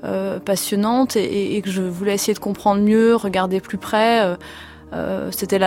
[0.05, 4.23] euh, passionnante et, et, que je voulais essayer de comprendre mieux, regarder plus près.
[4.23, 4.35] Euh,
[5.31, 5.59] c'était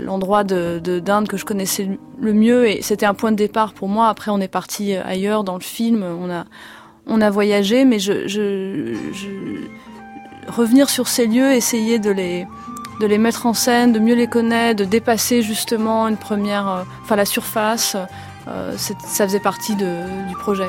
[0.00, 1.88] l'endroit de, d'Inde que je connaissais
[2.20, 4.08] le mieux et c'était un point de départ pour moi.
[4.08, 6.44] Après, on est parti ailleurs dans le film, on a,
[7.06, 8.96] on a voyagé, mais je, je,
[10.48, 12.46] revenir sur ces lieux, essayer de les,
[13.00, 16.82] de les mettre en scène, de mieux les connaître, de dépasser justement une première, euh,
[17.02, 17.96] enfin la surface,
[18.48, 20.68] euh, ça faisait partie du projet.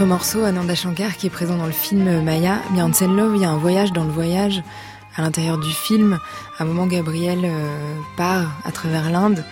[0.00, 3.44] Autre morceau, Ananda Shankar, qui est présent dans le film Maya, Beyonce Love, il y
[3.44, 4.62] a un voyage dans le voyage
[5.14, 6.18] à l'intérieur du film.
[6.58, 9.44] À un moment, Gabriel euh, part à travers l'Inde.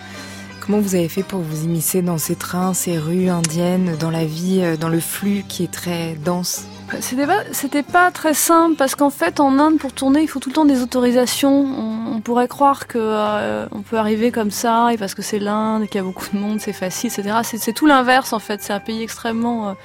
[0.59, 4.25] Comment vous avez fait pour vous immiscer dans ces trains, ces rues indiennes, dans la
[4.25, 6.65] vie, euh, dans le flux qui est très dense?
[6.99, 7.43] C'était pas,
[7.91, 10.65] pas très simple parce qu'en fait en Inde pour tourner il faut tout le temps
[10.65, 11.67] des autorisations.
[12.15, 15.85] On, pourrait croire que euh, on peut arriver comme ça et parce que c'est l'Inde
[15.85, 17.37] qu'il y a beaucoup de monde c'est facile etc.
[17.43, 18.63] C'est, tout l'inverse en fait.
[18.63, 19.75] C'est un pays extrêmement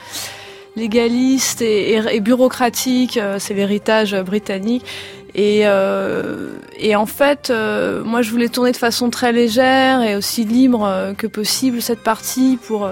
[0.77, 3.17] légaliste et, bureaucratique.
[3.17, 4.85] Euh, c'est l'héritage britannique.
[5.37, 5.65] Et,
[6.79, 7.53] et en fait,
[8.05, 12.57] moi je voulais tourner de façon très légère et aussi libre que possible cette partie
[12.57, 12.89] pour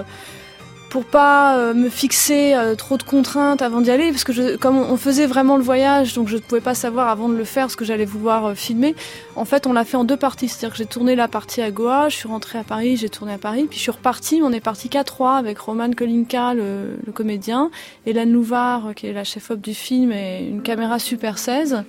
[0.93, 4.57] pour pas euh, me fixer euh, trop de contraintes avant d'y aller, parce que je,
[4.57, 7.45] comme on faisait vraiment le voyage, donc je ne pouvais pas savoir avant de le
[7.45, 8.93] faire ce que j'allais vouloir euh, filmer.
[9.35, 11.71] En fait, on l'a fait en deux parties, c'est-à-dire que j'ai tourné la partie à
[11.71, 14.51] Goa, je suis rentrée à Paris, j'ai tourné à Paris, puis je suis repartie, on
[14.51, 17.71] est parti qu'à trois avec Roman Kolinka, le, le comédien,
[18.05, 21.85] Hélène Louvard, qui est la chef-op du film, et une caméra Super 16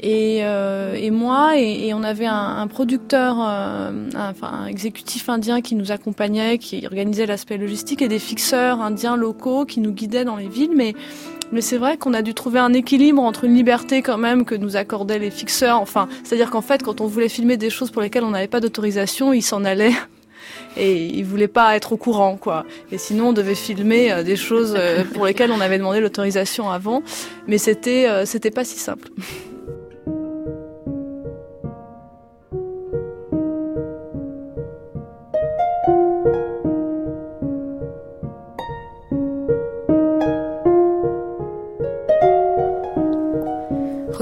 [0.00, 4.66] et, euh, et moi et, et, on avait un, un producteur, euh, un, enfin un
[4.66, 9.80] exécutif indien qui nous accompagnait, qui organisait l'aspect logistique et des fixeurs indiens locaux qui
[9.80, 10.94] nous guidaient dans les villes, mais
[11.52, 14.56] mais c'est vrai qu'on a dû trouver un équilibre entre une liberté quand même que
[14.56, 15.80] nous accordaient les fixeurs.
[15.80, 18.60] Enfin, c'est-à-dire qu'en fait, quand on voulait filmer des choses pour lesquelles on n'avait pas
[18.60, 19.92] d'autorisation, ils s'en allaient
[20.76, 22.64] et ils voulaient pas être au courant, quoi.
[22.90, 24.76] Et sinon, on devait filmer euh, des choses
[25.12, 27.02] pour lesquelles on avait demandé l'autorisation avant,
[27.46, 29.10] mais c'était c'était pas si simple.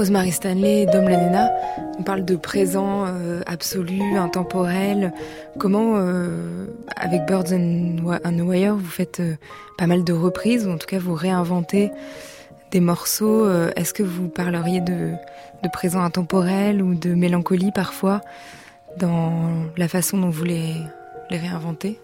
[0.03, 1.49] Rosemary Stanley, Dom Lanena,
[1.97, 5.13] on parle de présent euh, absolu, intemporel.
[5.57, 6.65] Comment, euh,
[6.97, 9.35] avec Birds and, and Wire, vous faites euh,
[9.77, 11.89] pas mal de reprises, ou en tout cas vous réinventez
[12.71, 13.49] des morceaux.
[13.77, 15.11] Est-ce que vous parleriez de,
[15.71, 18.19] présent intemporel ou de mélancolie parfois
[18.97, 19.31] dans
[19.77, 20.73] la façon dont vous les,
[21.29, 21.97] les réinventez?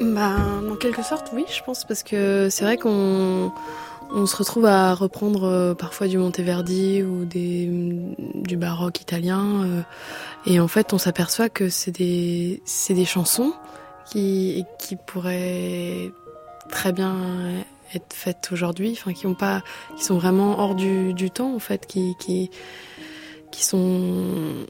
[0.00, 0.30] Bah,
[0.68, 3.52] en quelque sorte, oui, je pense, parce que c'est vrai qu'on
[4.12, 7.68] on se retrouve à reprendre euh, parfois du Monteverdi ou des,
[8.34, 9.64] du baroque italien.
[9.64, 9.82] Euh,
[10.46, 12.60] et en fait, on s'aperçoit que c'est des,
[13.04, 13.52] chansons
[14.10, 14.64] qui,
[15.06, 16.10] pourraient
[16.68, 17.16] très bien
[17.94, 22.16] être faites aujourd'hui, qui sont vraiment hors du, temps en fait, qui,
[23.52, 24.66] sont,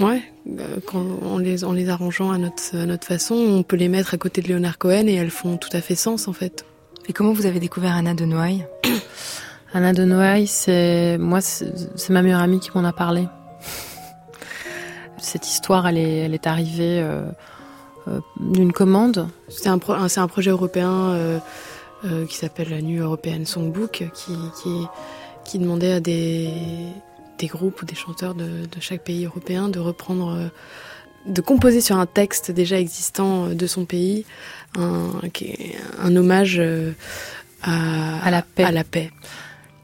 [0.00, 0.22] ouais,
[0.58, 3.88] euh, quand, en les, en les arrangeant à notre, à notre façon, on peut les
[3.88, 6.64] mettre à côté de Leonard Cohen et elles font tout à fait sens en fait.
[7.08, 8.64] Et comment vous avez découvert Anna de Noailles
[9.74, 13.26] Anna de Noailles, c'est moi, c'est ma meilleure amie qui m'en a parlé.
[15.18, 17.24] Cette histoire, elle est, elle est arrivée euh,
[18.06, 19.28] euh, d'une commande.
[19.48, 21.38] C'est un, projet européen euh,
[22.28, 24.86] qui s'appelle la Nuit européenne Songbook, qui, qui,
[25.44, 26.50] qui demandait à des,
[27.38, 30.50] des groupes ou des chanteurs de, de chaque pays européen de reprendre,
[31.26, 34.24] de composer sur un texte déjà existant de son pays
[34.78, 35.10] un,
[36.00, 36.92] un hommage euh,
[37.62, 38.64] à, la paix.
[38.64, 39.10] à la paix.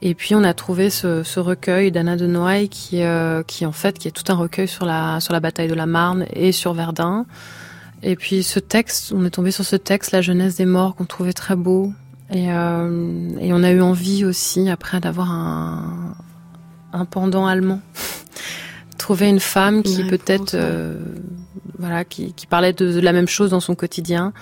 [0.01, 3.71] Et puis on a trouvé ce, ce recueil d'Anna de Noailles qui, euh, qui en
[3.71, 6.51] fait qui est tout un recueil sur la sur la bataille de la Marne et
[6.51, 7.25] sur Verdun.
[8.01, 11.05] Et puis ce texte, on est tombé sur ce texte, La jeunesse des morts, qu'on
[11.05, 11.91] trouvait très beau.
[12.31, 16.15] Et, euh, et on a eu envie aussi après d'avoir un,
[16.93, 17.81] un pendant allemand.
[18.99, 20.99] Trouver une femme qui peut-être euh,
[21.79, 24.33] voilà qui, qui parlait de la même chose dans son quotidien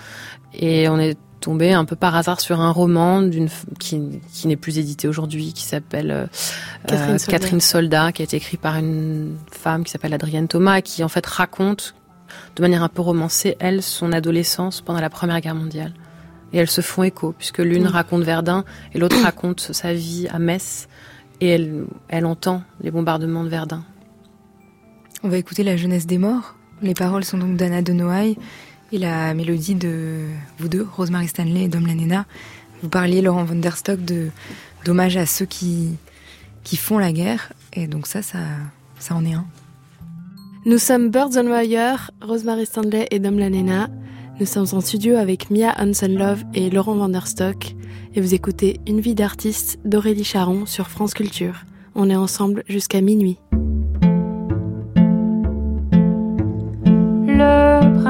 [0.53, 4.55] et on est tombé un peu par hasard sur un roman d'une qui, qui n'est
[4.55, 6.25] plus édité aujourd'hui, qui s'appelle euh,
[6.91, 8.11] euh, Catherine, Soldat.
[8.11, 11.95] qui a été écrit par une femme qui s'appelle Adrienne Thomas, qui en fait raconte
[12.55, 15.93] de manière un peu romancée, elle, son adolescence pendant la Première Guerre mondiale.
[16.53, 17.87] Et elles se font écho, puisque l'une mm.
[17.87, 20.87] raconte Verdun et l'autre raconte sa vie à Metz,
[21.39, 23.83] et elle, elle entend les bombardements de Verdun.
[25.23, 26.53] On va écouter La jeunesse des morts.
[26.83, 28.37] Les paroles sont donc d'Anna de Noailles
[28.91, 30.25] et la mélodie de
[30.59, 32.25] vous deux, Rosemary Stanley et Dom Lanena.
[32.83, 34.29] Vous parliez, Laurent von der Stock, de,
[34.85, 35.95] d'hommage à ceux qui,
[36.63, 37.51] qui font la guerre.
[37.73, 38.39] Et donc ça, ça,
[38.99, 39.45] ça en est un.
[40.65, 43.89] Nous sommes Birds on Wire, Rosemary Stanley et Dom Lanena.
[44.39, 47.73] Nous sommes en studio avec Mia Hansen-Love et Laurent van der Stock.
[48.13, 51.63] Et vous écoutez Une vie d'artiste d'Aurélie Charon sur France Culture.
[51.95, 53.39] On est ensemble jusqu'à minuit.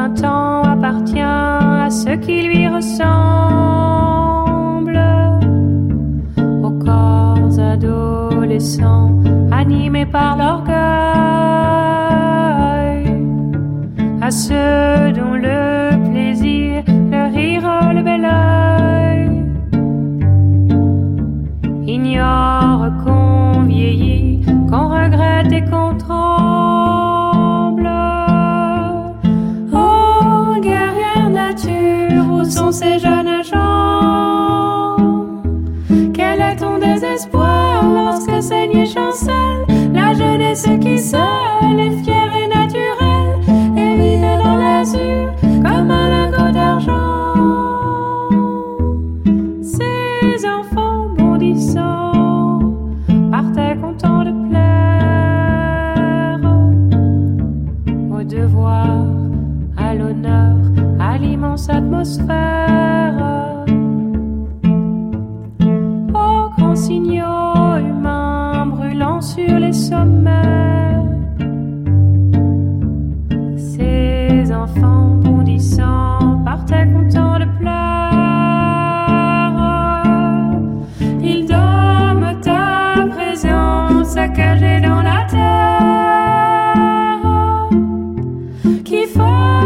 [0.08, 3.08] Printemps appartient à ceux qui lui ressemblent,
[6.63, 9.12] aux corps adolescents
[9.52, 10.78] animés par l'orgueil,
[14.21, 19.29] à ceux dont le plaisir, le rire, le bel oeil.
[21.86, 25.87] Ignore qu'on vieillit, qu'on regrette et qu'on
[32.52, 34.95] sont ces jeunes gens?
[36.13, 42.27] Quel est ton désespoir lorsque saigne chancelle La jeunesse qui seule est fière
[62.08, 63.65] atmosphère.
[66.13, 70.93] Aux grands signaux humains brûlant sur les sommets.
[73.58, 77.77] Ces enfants bondissants partaient contents de plaire.
[81.21, 85.67] Ils dorment à présent saccagés dans la terre
[88.85, 89.56] qui fera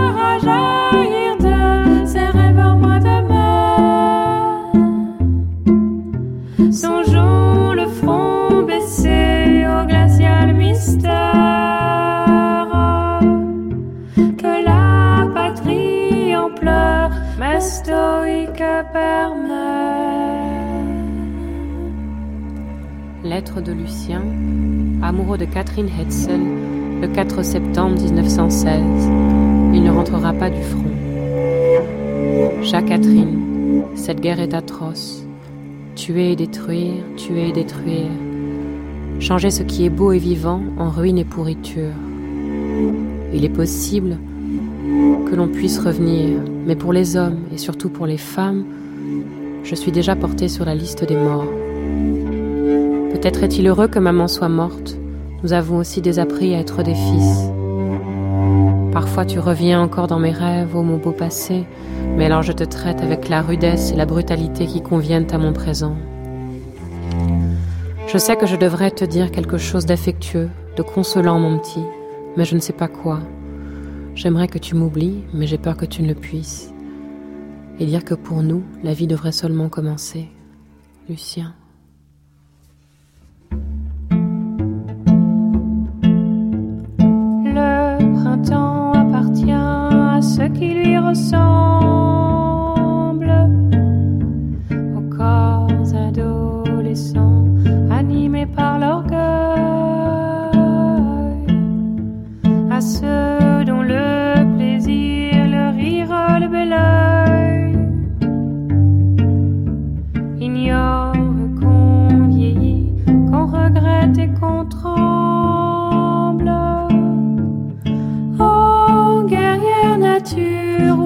[23.41, 24.21] De Lucien,
[25.01, 26.39] amoureux de Catherine Hetzel,
[27.01, 28.79] le 4 septembre 1916.
[29.73, 30.85] Il ne rentrera pas du front.
[32.63, 35.25] Chère Catherine, cette guerre est atroce.
[35.95, 38.11] Tuer et détruire, tuer et détruire.
[39.19, 41.93] Changer ce qui est beau et vivant en ruine et pourriture.
[43.33, 44.17] Il est possible
[45.29, 48.63] que l'on puisse revenir, mais pour les hommes et surtout pour les femmes,
[49.63, 51.60] je suis déjà portée sur la liste des morts.
[53.21, 54.97] Peut-être est-il heureux que maman soit morte.
[55.43, 57.51] Nous avons aussi désappris à être des fils.
[58.91, 61.65] Parfois tu reviens encore dans mes rêves, ô mon beau passé,
[62.17, 65.53] mais alors je te traite avec la rudesse et la brutalité qui conviennent à mon
[65.53, 65.95] présent.
[68.07, 71.85] Je sais que je devrais te dire quelque chose d'affectueux, de consolant, mon petit,
[72.37, 73.19] mais je ne sais pas quoi.
[74.15, 76.73] J'aimerais que tu m'oublies, mais j'ai peur que tu ne le puisses.
[77.79, 80.27] Et dire que pour nous, la vie devrait seulement commencer.
[81.07, 81.53] Lucien.
[91.11, 91.41] Ressemblent,
[94.97, 95.67] aux corps
[96.07, 97.45] adolescents
[97.91, 99.19] animés par l'orgueil,
[102.71, 107.75] à ceux dont le plaisir, le rire, le bel oeil.
[110.39, 111.13] Ignorent
[111.59, 112.89] qu'on vieillit,
[113.29, 114.40] qu'on regrette et qu'on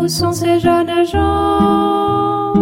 [0.08, 2.54] sont ces jeunes gens?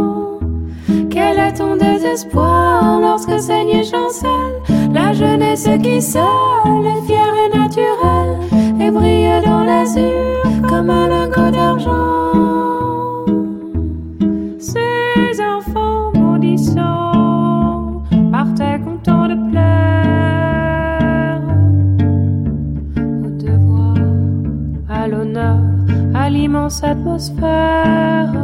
[1.10, 4.62] Quel est ton désespoir lorsque saigne chancelle?
[4.94, 8.38] La jeunesse qui seule est fière et naturelle
[8.80, 11.23] et brille dans l'azur comme un
[27.14, 28.43] was far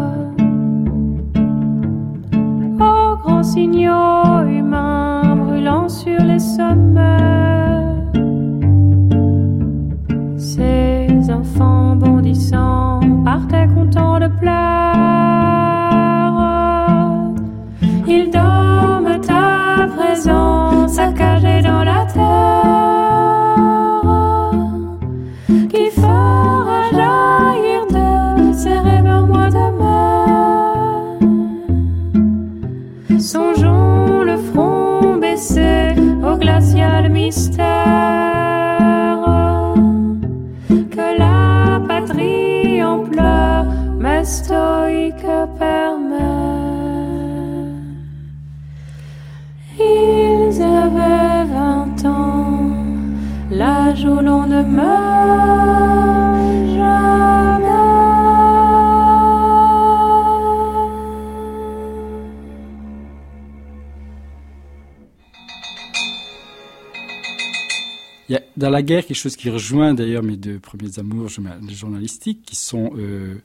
[68.69, 71.27] La guerre quelque chose qui rejoint d'ailleurs mes deux premiers amours
[71.69, 73.35] journalistiques, qui sont euh,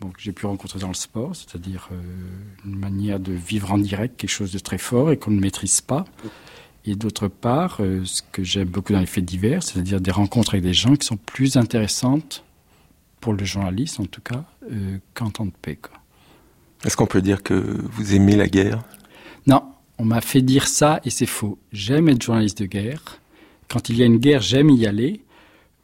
[0.00, 2.00] bon, que j'ai pu rencontrer dans le sport, c'est-à-dire euh,
[2.64, 5.80] une manière de vivre en direct quelque chose de très fort et qu'on ne maîtrise
[5.80, 6.04] pas.
[6.84, 10.54] Et d'autre part, euh, ce que j'aime beaucoup dans les faits divers, c'est-à-dire des rencontres
[10.54, 12.44] avec des gens qui sont plus intéressantes
[13.20, 14.44] pour le journaliste, en tout cas,
[15.12, 15.78] qu'en temps de paix.
[16.84, 17.54] Est-ce qu'on peut dire que
[17.92, 18.82] vous aimez la guerre?
[19.46, 19.62] Non,
[19.98, 21.58] on m'a fait dire ça et c'est faux.
[21.72, 23.19] J'aime être journaliste de guerre.
[23.70, 25.22] Quand il y a une guerre, j'aime y aller.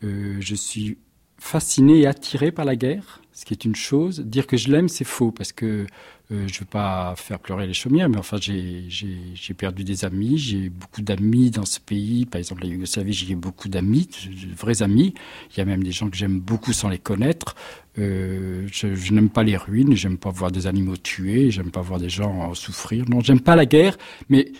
[0.03, 0.99] Euh, je suis
[1.39, 4.21] fasciné et attiré par la guerre, ce qui est une chose.
[4.21, 5.87] Dire que je l'aime, c'est faux parce que
[6.33, 10.37] euh, je ne veux pas faire pleurer les chaumières, mais enfin, j'ai perdu des amis.
[10.37, 12.27] J'ai beaucoup d'amis dans ce pays.
[12.27, 15.15] Par exemple, la Yougoslavie, j'ai beaucoup d'amis, de vrais amis.
[15.53, 17.55] Il y a même des gens que j'aime beaucoup sans les connaître.
[17.99, 22.01] Euh, je, n'aime pas les ruines, j'aime pas voir des animaux tués, j'aime pas voir
[22.01, 23.05] des gens souffrir.
[23.09, 23.97] Non, j'aime pas la guerre,
[24.29, 24.51] mais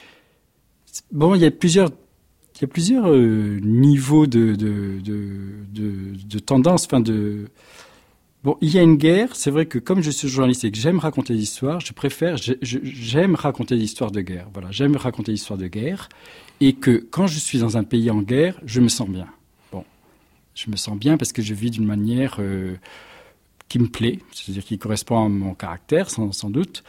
[1.11, 1.91] bon, il y a plusieurs
[2.57, 7.49] il y a plusieurs euh, niveaux de, de, de, tendance, enfin de,
[8.45, 9.35] Bon, il y a une guerre.
[9.35, 12.37] C'est vrai que comme je suis journaliste et que j'aime raconter des histoires, je préfère,
[12.63, 14.47] j'aime raconter des histoires de guerre.
[14.53, 16.09] Voilà, j'aime raconter des histoires de guerre.
[16.61, 19.27] Et que quand je suis dans un pays en guerre, je me sens bien.
[19.73, 19.85] Bon,
[20.55, 22.77] je me sens bien parce que je vis d'une manière euh,
[23.69, 26.85] qui me plaît, c'est-à-dire qui correspond à mon caractère, sans doute,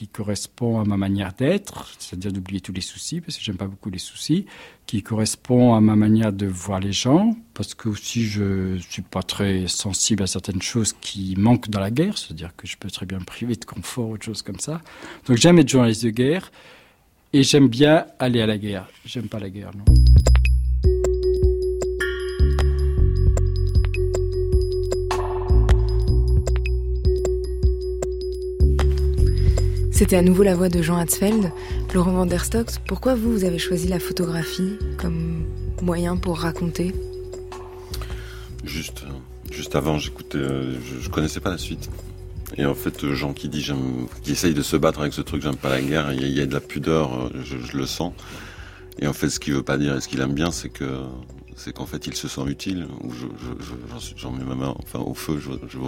[0.00, 3.66] qui correspond à ma manière d'être, c'est-à-dire d'oublier tous les soucis, parce que j'aime pas
[3.66, 4.46] beaucoup les soucis,
[4.86, 9.22] qui correspond à ma manière de voir les gens, parce que aussi je suis pas
[9.22, 13.04] très sensible à certaines choses qui manquent dans la guerre, c'est-à-dire que je peux très
[13.04, 14.80] bien me priver de confort ou de choses comme ça.
[15.26, 16.50] Donc j'aime être journaliste de guerre,
[17.34, 18.88] et j'aime bien aller à la guerre.
[19.04, 19.84] J'aime pas la guerre, non.
[30.00, 31.52] C'était à nouveau la voix de Jean Hatzfeld.
[31.92, 32.42] Laurent van der
[32.88, 35.44] pourquoi vous, avez choisi la photographie comme
[35.82, 36.94] moyen pour raconter?
[38.64, 39.04] Juste,
[39.50, 41.90] juste avant, j'écoutais, euh, je, je, connaissais pas la suite.
[42.56, 43.70] Et en fait, euh, Jean qui dit,
[44.22, 46.46] qui essaye de se battre avec ce truc, j'aime pas la guerre, il y, a,
[46.46, 48.14] de la pudeur, euh, je, je, le sens.
[49.00, 51.02] Et en fait, ce qu'il veut pas dire et ce qu'il aime bien, c'est que,
[51.56, 52.86] c'est qu'en fait, il se sent utile.
[53.02, 53.26] Ou je,
[54.16, 55.78] j'en mets ma main, enfin, au feu, je, je,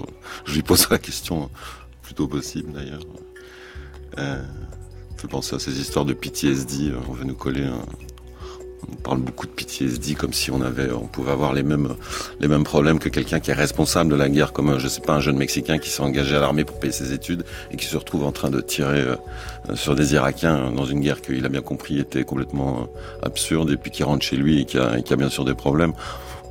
[0.45, 1.49] je lui pose la question,
[2.03, 3.01] plutôt possible d'ailleurs.
[4.19, 4.43] Euh,
[5.17, 6.91] fait penser à ces histoires de PTSD.
[6.91, 7.79] Euh, on veut nous coller un,
[8.91, 11.95] on parle beaucoup de PTSD comme si on avait, on pouvait avoir les mêmes,
[12.41, 15.15] les mêmes problèmes que quelqu'un qui est responsable de la guerre, comme je sais pas
[15.15, 17.97] un jeune Mexicain qui s'est engagé à l'armée pour payer ses études et qui se
[17.97, 19.17] retrouve en train de tirer euh,
[19.75, 22.89] sur des Irakiens dans une guerre qu'il a bien compris était complètement
[23.23, 25.45] absurde et puis qui rentre chez lui et qui a, et qui a bien sûr
[25.45, 25.93] des problèmes.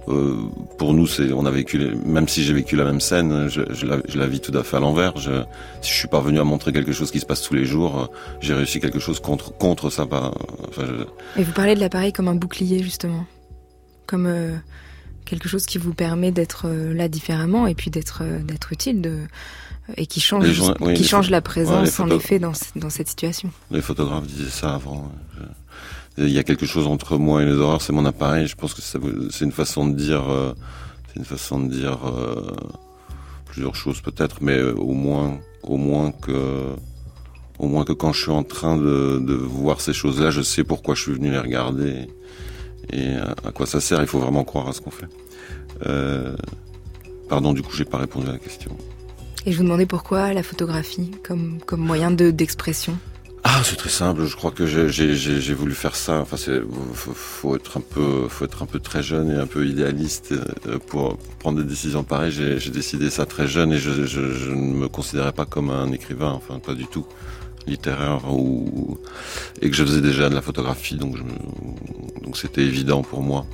[0.07, 0.35] Euh,
[0.77, 3.85] pour nous, c'est, on a vécu, même si j'ai vécu la même scène, je, je,
[3.85, 5.17] la, je la, vis tout à fait à l'envers.
[5.17, 5.43] Je,
[5.81, 8.53] si je suis parvenu à montrer quelque chose qui se passe tous les jours, j'ai
[8.53, 10.03] réussi quelque chose contre contre ça.
[10.03, 10.33] Enfin,
[10.75, 11.39] je...
[11.39, 13.25] Et vous parlez de l'appareil comme un bouclier justement,
[14.07, 14.55] comme euh,
[15.25, 19.01] quelque chose qui vous permet d'être euh, là différemment et puis d'être euh, d'être utile
[19.01, 19.19] de
[19.97, 20.45] et qui change
[20.79, 23.51] oui, qui change la présence ouais, en effet dans dans cette situation.
[23.71, 25.11] Les photographes disaient ça avant.
[25.37, 25.43] Je
[26.17, 28.47] il y a quelque chose entre moi et les horreurs, c'est mon appareil.
[28.47, 30.53] Je pense que c'est une façon de dire, euh,
[31.07, 32.51] c'est une façon de dire euh,
[33.45, 36.75] plusieurs choses peut-être, mais euh, au moins, au moins que,
[37.59, 40.95] au moins que quand je suis en train de, voir ces choses-là, je sais pourquoi
[40.95, 42.07] je suis venu les regarder
[42.91, 44.01] et, à quoi ça sert.
[44.01, 45.07] Il faut vraiment croire à ce qu'on fait.
[45.85, 46.35] Euh,
[47.29, 48.75] pardon, du coup, j'ai pas répondu à la question.
[49.45, 52.97] Et je vous demandais pourquoi la photographie comme comme moyen de d'expression?
[53.43, 54.25] Ah, c'est très simple.
[54.25, 56.19] Je crois que j'ai voulu faire ça.
[56.19, 56.61] Enfin, c'est
[56.93, 60.33] faut, faut, être un peu, faut être un peu très jeune et un peu idéaliste
[60.67, 62.31] euh, pour, prendre des décisions pareilles.
[62.31, 65.91] J'ai décidé ça très jeune et je, je, je, ne me considérais pas comme un
[65.91, 66.31] écrivain.
[66.31, 67.05] Enfin, pas du tout
[67.67, 68.97] littéraire ou
[69.61, 70.95] et que je faisais déjà de la photographie.
[70.95, 71.23] Donc, je,
[72.23, 73.45] donc c'était évident pour moi.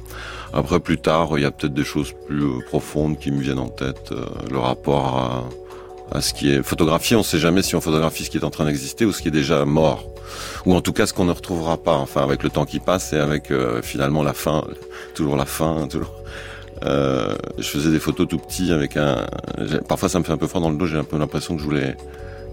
[0.54, 3.60] Après, plus tard, il y a peut-être des choses plus euh, profondes qui me viennent
[3.60, 4.12] en tête.
[4.12, 5.44] Euh, le rapport à
[6.12, 7.16] à ce qui est photographié.
[7.16, 9.22] On ne sait jamais si on photographie ce qui est en train d'exister ou ce
[9.22, 10.08] qui est déjà mort,
[10.66, 11.96] ou en tout cas ce qu'on ne retrouvera pas.
[11.96, 14.64] Enfin, avec le temps qui passe et avec euh, finalement la fin,
[15.14, 16.14] toujours la fin, toujours.
[16.84, 19.26] Euh, je faisais des photos tout petits avec un.
[19.88, 20.86] Parfois, ça me fait un peu froid dans le dos.
[20.86, 21.98] J'ai un peu l'impression que je voulais,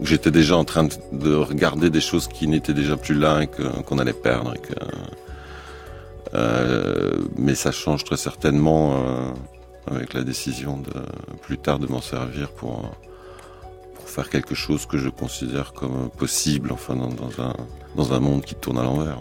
[0.00, 3.48] que j'étais déjà en train de, regarder des choses qui n'étaient déjà plus là et
[3.48, 4.54] qu'on allait perdre.
[4.54, 4.72] Et que,
[6.34, 10.92] euh, mais ça change très certainement euh, avec la décision de
[11.42, 12.96] plus tard de m'en servir pour
[14.14, 17.54] faire quelque chose que je considère comme possible, enfin dans, dans un,
[17.96, 19.20] dans un monde qui tourne à l'envers.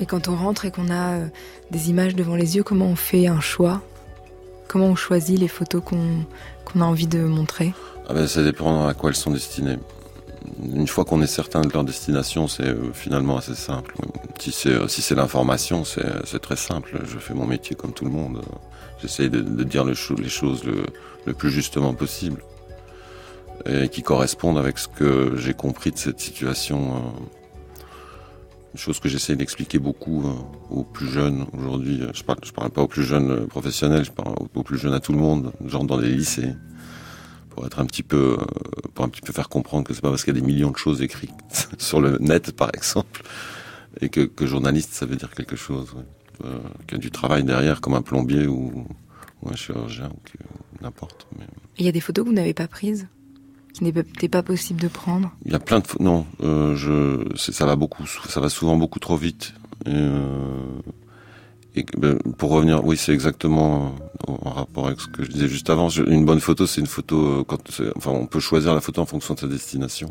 [0.00, 1.26] Et quand on rentre et qu'on a euh,
[1.70, 3.82] des images devant les yeux, comment on fait un choix?
[4.68, 6.24] Comment on choisit les photos qu'on
[6.66, 7.72] qu a envie de montrer?
[8.08, 9.78] Ah ben, Ça dépend à quoi elles sont destinées.
[10.62, 13.94] Une fois qu'on est certain de leur destination, c'est euh, finalement assez simple.
[14.38, 17.00] Si c'est euh, si l'information, c'est très simple.
[17.04, 18.40] Je fais mon métier comme tout le monde.
[19.02, 20.86] J'essaye de, de, dire le, les choses le,
[21.26, 22.42] le plus justement possible
[23.68, 27.14] et qui correspondent avec ce que j'ai compris de cette situation.
[28.74, 30.22] Une chose que j'essaie d'expliquer beaucoup
[30.70, 32.02] aux plus jeunes aujourd'hui.
[32.12, 35.12] Je parle, parle pas aux plus jeunes professionnels, je parle aux plus jeunes à tout
[35.12, 36.54] le monde, genre dans les lycées.
[37.50, 38.36] pour être un petit peu,
[38.94, 40.70] pour un petit peu faire comprendre que c'est pas parce qu'il y a des millions
[40.70, 43.22] de choses écrites sur le net, par exemple,
[44.02, 45.94] et que, journaliste, ça veut dire quelque chose.
[46.86, 48.86] Qu'il y a du travail derrière, comme un plombier ou,
[49.46, 51.26] un chirurgien, ou n'importe.
[51.78, 53.08] Il y a des photos que vous n'avez pas prises?
[53.76, 55.30] Qui n'était pas possible de prendre?
[55.44, 59.16] Il y a plein de non, euh, ça va beaucoup, ça va souvent beaucoup trop
[59.16, 59.54] vite.
[59.86, 60.80] Euh,
[61.98, 63.94] ben, pour revenir, oui, c'est exactement
[64.26, 65.90] en rapport avec ce que je disais juste avant.
[65.90, 67.60] Une bonne photo, c'est une photo euh, quand,
[67.96, 70.10] enfin, on peut choisir la photo en fonction de sa destination.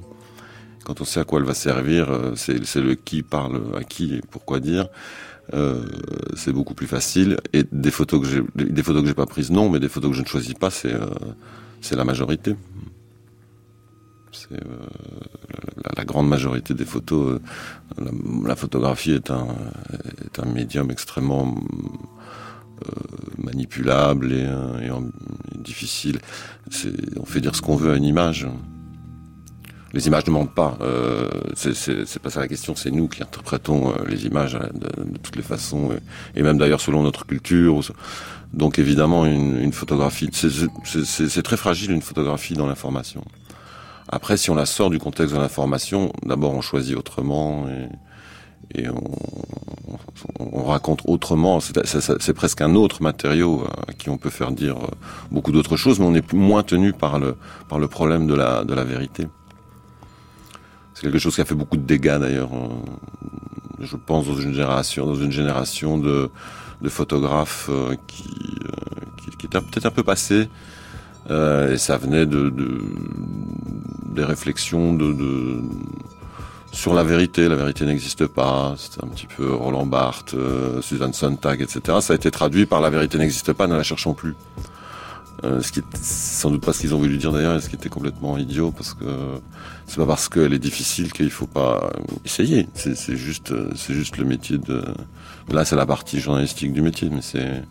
[0.84, 4.14] Quand on sait à quoi elle va servir, euh, c'est le qui parle à qui
[4.14, 4.88] et pourquoi dire.
[5.54, 5.86] Euh,
[6.36, 7.40] c'est beaucoup plus facile.
[7.54, 10.12] Et des photos que j'ai, des photos que j'ai pas prises, non, mais des photos
[10.12, 11.08] que je ne choisis pas, c'est euh,
[11.82, 12.56] c'est la majorité.
[14.52, 14.58] Euh,
[15.98, 17.40] la, grande majorité des photos.
[18.00, 18.12] Euh,
[18.46, 19.48] la, photographie est un,
[20.46, 21.56] médium extrêmement
[22.86, 22.92] euh,
[23.38, 24.48] manipulable et,
[25.56, 26.20] difficile.
[27.18, 28.48] On fait dire ce qu'on veut à une image.
[29.94, 30.78] Les images ne mentent pas.
[31.56, 32.76] C'est pas ça la question.
[32.76, 35.92] C'est nous qui interprétons les images de, toutes les façons,
[36.36, 37.80] et, même d'ailleurs selon notre culture.
[38.54, 43.24] Donc évidemment, une photographie, c'est très fragile une photographie dans l'information.
[44.16, 47.66] Après, si on la sort du contexte de l'information, d'abord on choisit autrement
[48.74, 49.12] et, on,
[50.40, 51.60] on, raconte autrement.
[51.60, 54.78] C'est presque un autre matériau à qui on peut faire dire
[55.32, 57.36] beaucoup d'autres choses, mais on est moins tenu par le,
[57.90, 59.28] problème de la, vérité.
[60.94, 62.52] C'est quelque chose qui a fait beaucoup de dégâts d'ailleurs.
[63.82, 66.30] Je pense dans une génération, dans une génération de,
[66.82, 67.70] de photographes
[68.08, 68.24] qui,
[69.38, 70.48] qui, peut-être un peu passé.
[71.30, 72.82] Euh, et ça venait de, de
[74.16, 75.62] des réflexions de, de,
[76.72, 77.48] sur la vérité.
[77.48, 78.76] La vérité n'existe pas.
[78.78, 81.98] C'était un petit peu Roland Barthes, euh, Susan Sontag, etc.
[82.02, 84.36] Ça a été traduit par la vérité n'existe pas, ne la cherchons plus.
[85.44, 87.68] Euh, ce qui est sans doute pas ce qu'ils ont voulu dire d'ailleurs, et ce
[87.68, 89.06] qui était complètement idiot, parce que
[89.86, 91.92] c'est pas parce qu'elle est difficile qu'il faut pas
[92.24, 92.68] essayer.
[92.74, 94.84] C'est juste, c'est juste le métier de.
[95.52, 97.64] Là, c'est la partie journalistique du métier, mais c'est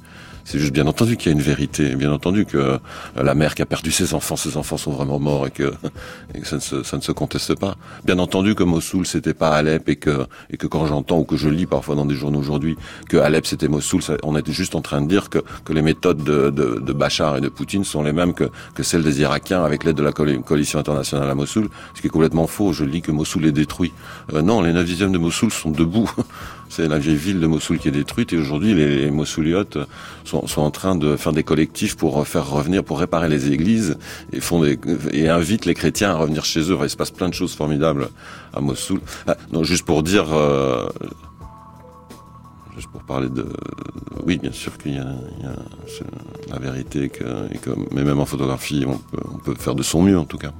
[0.44, 2.78] c'est juste bien entendu qu'il y a une vérité, bien entendu que euh,
[3.16, 5.72] la mère qui a perdu ses enfants, ses enfants sont vraiment morts et que,
[6.44, 7.76] ça, ne se, ça conteste pas.
[8.04, 11.36] Bien entendu que Mossoul c'était pas Alep et que et que quand j'entends ou que
[11.36, 12.76] je lis parfois dans des journaux aujourd'hui
[13.08, 16.22] que Alep c'était Mossoul, on était juste en train de dire que que les méthodes
[16.22, 19.64] de, de, de Bachar et de Poutine sont les mêmes que que celles des Irakiens
[19.64, 22.72] avec l'aide de la coalition internationale à Mossoul, ce qui est complètement faux.
[22.74, 23.92] Je lis que Mossoul est détruit.
[24.34, 26.10] Euh, non, les 9 dixièmes de Mossoul sont debout.
[26.68, 29.78] C'est la vieille ville de Mossoul qui est détruite et aujourd'hui les, Mossouliotes
[30.24, 33.96] sont, sont, en train de faire des collectifs pour faire revenir, pour réparer les églises
[34.32, 36.78] et font et invitent les chrétiens à revenir chez eux.
[36.82, 38.08] Il se passe plein de choses formidables
[38.52, 39.00] à Mossoul.
[39.26, 40.88] Ah, non, juste pour dire, euh,
[42.74, 43.46] juste pour parler de,
[44.26, 45.06] oui, bien sûr qu'il y a,
[46.50, 50.18] la vérité que, et que, mais même en photographie, on peut faire de son mieux
[50.18, 50.52] en tout cas.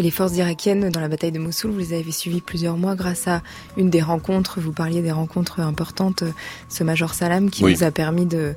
[0.00, 2.94] Et les forces irakiennes dans la bataille de Mossoul, vous les avez suivies plusieurs mois
[2.94, 3.42] grâce à
[3.76, 6.24] une des rencontres, vous parliez des rencontres importantes,
[6.70, 7.74] ce Major Salam qui oui.
[7.74, 8.54] vous a permis de,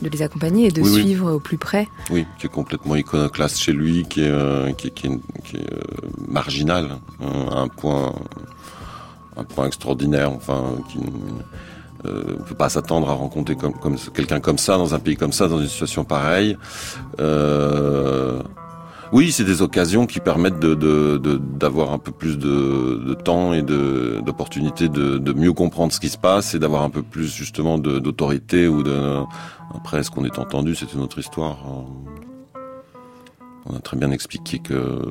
[0.00, 1.32] de les accompagner et de oui, suivre oui.
[1.34, 1.86] au plus près.
[2.10, 5.56] Oui, qui est complètement iconoclaste chez lui, qui est, euh, qui est, qui est, qui
[5.58, 5.82] est euh,
[6.26, 8.14] marginal, hein, à un point,
[9.36, 10.98] un point extraordinaire, enfin, qui,
[12.06, 15.16] euh, on peut pas s'attendre à rencontrer comme, comme quelqu'un comme ça dans un pays
[15.16, 16.56] comme ça, dans une situation pareille.
[17.20, 18.42] Euh,
[19.12, 23.14] oui, c'est des occasions qui permettent de, d'avoir de, de, un peu plus de, de
[23.14, 27.02] temps et d'opportunités de, de, mieux comprendre ce qui se passe et d'avoir un peu
[27.02, 29.22] plus justement d'autorité ou de
[29.74, 31.58] après est-ce qu'on est entendu, c'est une autre histoire.
[33.66, 35.02] On a très bien expliqué que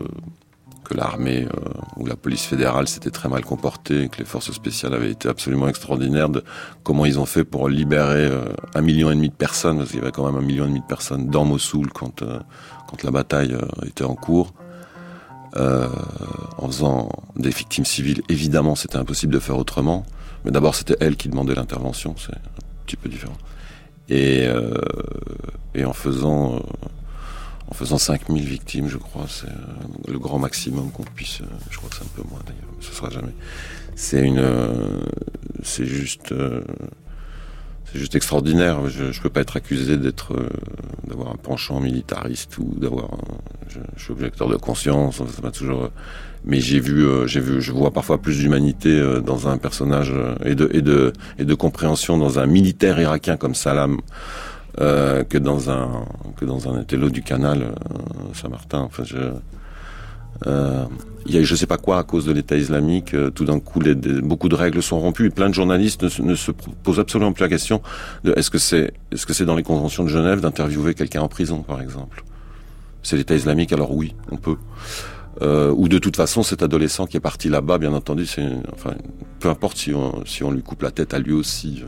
[0.89, 4.93] que l'armée euh, ou la police fédérale s'était très mal comportée, que les forces spéciales
[4.93, 6.43] avaient été absolument extraordinaires de
[6.83, 9.99] comment ils ont fait pour libérer euh, un million et demi de personnes, parce qu'il
[9.99, 12.39] y avait quand même un million et demi de personnes dans Mossoul quand euh,
[12.89, 14.53] quand la bataille euh, était en cours,
[15.55, 15.87] euh,
[16.57, 18.21] en faisant des victimes civiles.
[18.29, 20.05] Évidemment, c'était impossible de faire autrement.
[20.45, 22.15] Mais d'abord, c'était elle qui demandait l'intervention.
[22.17, 22.39] C'est un
[22.85, 23.37] petit peu différent.
[24.09, 24.73] Et, euh,
[25.85, 26.61] en faisant,
[27.73, 31.41] faisant 5000 victimes, je crois, c'est le grand maximum qu'on puisse.
[31.69, 33.33] je crois que c'est un peu moins d'ailleurs, mais ce sera jamais.
[33.95, 34.43] C'est une,
[35.63, 36.33] c'est juste
[37.91, 38.87] c'est juste extraordinaire.
[38.89, 40.49] Je ne peux pas être accusé d'être, euh,
[41.07, 43.09] d'avoir un penchant militariste ou d'avoir.
[43.67, 45.17] Je, je, suis objecteur de conscience.
[45.17, 45.89] Ça m'a toujours.
[46.45, 50.11] Mais j'ai vu, euh, j'ai vu, je vois parfois plus d'humanité euh, dans un personnage
[50.13, 53.97] euh, et de et de et de compréhension dans un militaire irakien comme Salam.
[54.79, 56.05] Euh, que dans un
[56.37, 58.79] que dans un intello du canal euh, Saint-Martin.
[58.79, 59.17] Enfin, je,
[60.47, 60.85] euh,
[61.25, 63.13] il y a je sais pas quoi à cause de l'État islamique.
[63.13, 63.81] Euh, tout d'un coup,
[64.23, 65.27] beaucoup de règles sont rompues.
[65.27, 67.81] Et plein de journalistes ne, ne se posent absolument plus la question
[68.23, 72.23] de est-ce que c'est dans les conventions de Genève d'interviewer quelqu'un en prison, par exemple?
[73.03, 74.57] c'est l'État islamique, alors oui, on peut.
[75.41, 78.93] Euh, ou de toute façon, cet adolescent qui est parti là-bas, bien entendu, c'est, enfin,
[79.39, 81.83] peu importe si on, si on lui coupe la tête à lui aussi.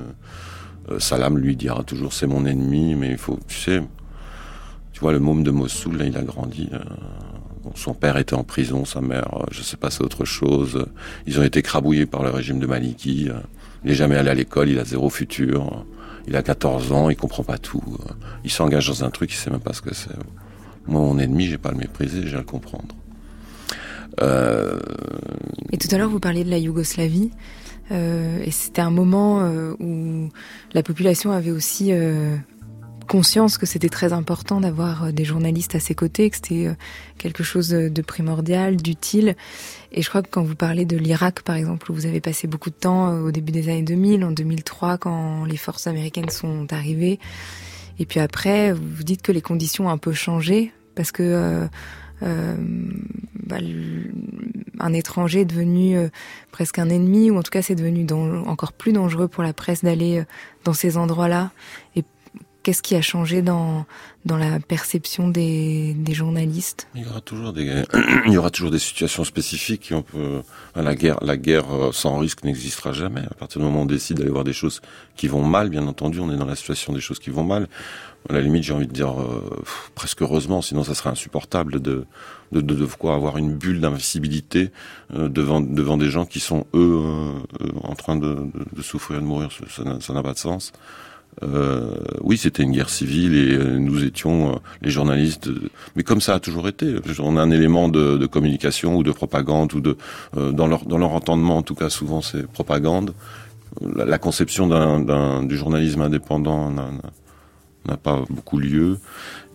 [0.90, 3.84] Euh, Salam lui dira toujours c'est mon ennemi, mais il faut, tu sais,
[4.94, 6.70] tu vois, le môme de Mossoul, là, il a grandi.
[7.66, 10.86] Euh, son père était en prison, sa mère, euh, je sais pas, c'est autre chose.
[11.28, 13.30] Ils ont été crabouillés par le régime de Maliki.
[13.84, 15.86] Il est jamais allé à l'école, il a zéro futur.
[16.28, 17.84] Il a 14 ans, il comprend pas tout.
[18.44, 20.12] Il s'engage dans un truc, il sait même pas ce que c'est.
[20.88, 22.96] Moi, mon ennemi, j'ai pas le mépriser, j'ai à le comprendre.
[24.22, 24.80] Euh...
[25.72, 27.32] Et tout à l'heure, vous parliez de la Yougoslavie.
[27.92, 30.30] Euh, et c'était un moment euh, où
[30.74, 32.38] la population avait aussi euh,
[33.08, 36.74] conscience que c'était très important d'avoir euh, des journalistes à ses côtés, que c'était euh,
[37.18, 39.36] quelque chose de primordial, d'utile.
[39.92, 42.48] Et je crois que quand vous parlez de l'Irak, par exemple, où vous avez passé
[42.48, 46.72] beaucoup de temps au début des années 2000, en 2003, quand les forces américaines sont
[46.72, 47.20] arrivées,
[48.00, 51.68] et puis après, vous dites que les conditions ont un peu changé, parce que euh,
[52.24, 52.56] euh,
[53.44, 53.58] bah,
[54.80, 56.10] un étranger est devenu euh,
[56.52, 58.06] presque un ennemi, ou en tout cas c'est devenu
[58.46, 60.24] encore plus dangereux pour la presse d'aller euh,
[60.64, 61.52] dans ces endroits-là.
[62.64, 63.86] Qu'est-ce qui a changé dans,
[64.26, 66.88] dans la perception des, des journalistes?
[66.96, 67.84] Il y aura toujours des
[68.28, 70.42] il y aura toujours des situations spécifiques qui on peut
[70.76, 74.18] la guerre la guerre sans risque n'existera jamais à partir du moment où on décide
[74.18, 74.82] d'aller voir des choses
[75.16, 77.68] qui vont mal bien entendu on est dans la situation des choses qui vont mal
[78.30, 79.64] à la limite, j'ai envie de dire euh,
[79.96, 82.06] presque heureusement, sinon ça serait insupportable de
[82.52, 84.72] de, de, de quoi avoir une bulle d'invisibilité
[85.16, 89.22] euh, devant devant des gens qui sont eux euh, en train de, de, souffrir et
[89.22, 89.50] de mourir.
[89.70, 90.72] Ça n'a pas de sens.
[91.44, 95.50] Euh, oui, c'était une guerre civile et nous étions les journalistes.
[95.96, 99.74] Mais comme ça a toujours été, on a un élément de, communication ou de propagande
[99.74, 99.98] ou de
[100.34, 103.14] dans leur dans leur entendement, en tout cas, souvent c'est propagande.
[103.96, 109.00] La, conception d'un du journalisme indépendant n'a pas beaucoup lieu.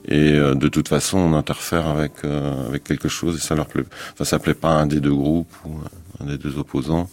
[0.08, 3.66] Et euh, de toute façon, on interfère avec euh, avec quelque chose et ça leur
[3.66, 3.84] plaît.
[4.12, 5.78] Enfin, ça plaît pas à un des deux groupes ou
[6.20, 7.08] un des deux opposants.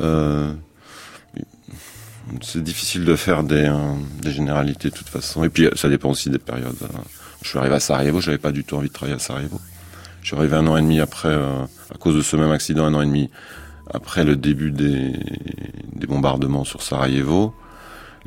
[0.00, 0.52] Euh,
[2.42, 3.72] c'est difficile de faire des,
[4.20, 5.44] des généralités de toute façon.
[5.44, 6.76] Et puis ça dépend aussi des périodes.
[7.42, 9.60] Je suis arrivé à Sarajevo, j'avais pas du tout envie de travailler à Sarajevo.
[10.22, 12.94] Je suis arrivé un an et demi après, à cause de ce même accident, un
[12.94, 13.30] an et demi
[13.90, 15.12] après le début des,
[16.06, 17.54] bombardements sur Sarajevo.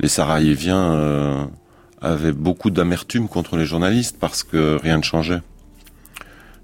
[0.00, 1.50] Les Sarajeviens
[2.00, 5.40] avait beaucoup d'amertume contre les journalistes parce que rien ne changeait.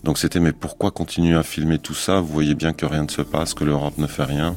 [0.04, 2.20] Donc c'était mais pourquoi continuer à filmer tout ça?
[2.20, 4.56] Vous voyez bien que rien ne se passe, que l'Europe ne fait rien.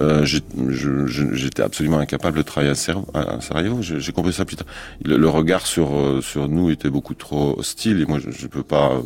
[0.00, 3.82] Euh, J'étais absolument incapable de travailler à Sarajevo.
[3.82, 4.66] J'ai compris ça plus tard.
[5.04, 8.62] Le, regard sur euh, sur nous était beaucoup trop hostile et moi je, je peux
[8.62, 9.02] pas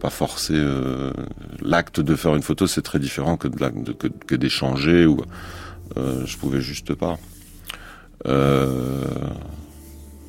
[0.00, 1.12] pas forcer euh,
[1.60, 2.66] l'acte de faire une photo.
[2.66, 5.18] C'est très différent que d'échanger ou
[5.96, 7.18] euh, je pouvais juste pas.
[8.26, 9.04] Euh,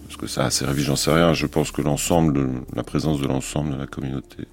[0.10, 0.84] est-ce que ça a servi?
[0.84, 1.34] J'en sais rien.
[1.34, 4.48] Je pense que l'ensemble, la présence de l'ensemble de la communauté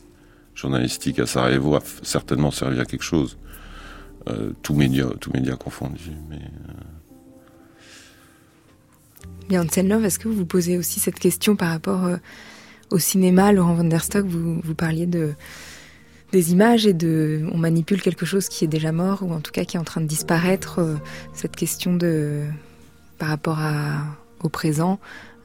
[0.54, 3.36] journalistique à Sarajevo a certainement servi à quelque chose.
[4.28, 5.06] Euh, tout média,
[5.58, 6.10] confondu.
[9.50, 9.98] Euh...
[10.04, 12.16] Est-ce que vous vous posez aussi cette question par rapport euh,
[12.90, 13.52] au cinéma?
[13.52, 15.34] Laurent van der Stock, vous, vous parliez de
[16.32, 19.52] des images et de on manipule quelque chose qui est déjà mort ou en tout
[19.52, 20.80] cas qui est en train de disparaître.
[21.32, 22.42] Cette question de
[23.18, 23.60] par rapport
[24.42, 24.98] au présent,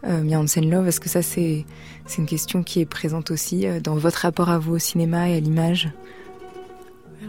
[0.06, 1.66] euh, est-ce que ça c'est
[2.18, 5.40] une question qui est présente aussi dans votre rapport à vous au cinéma et à
[5.40, 5.90] l'image?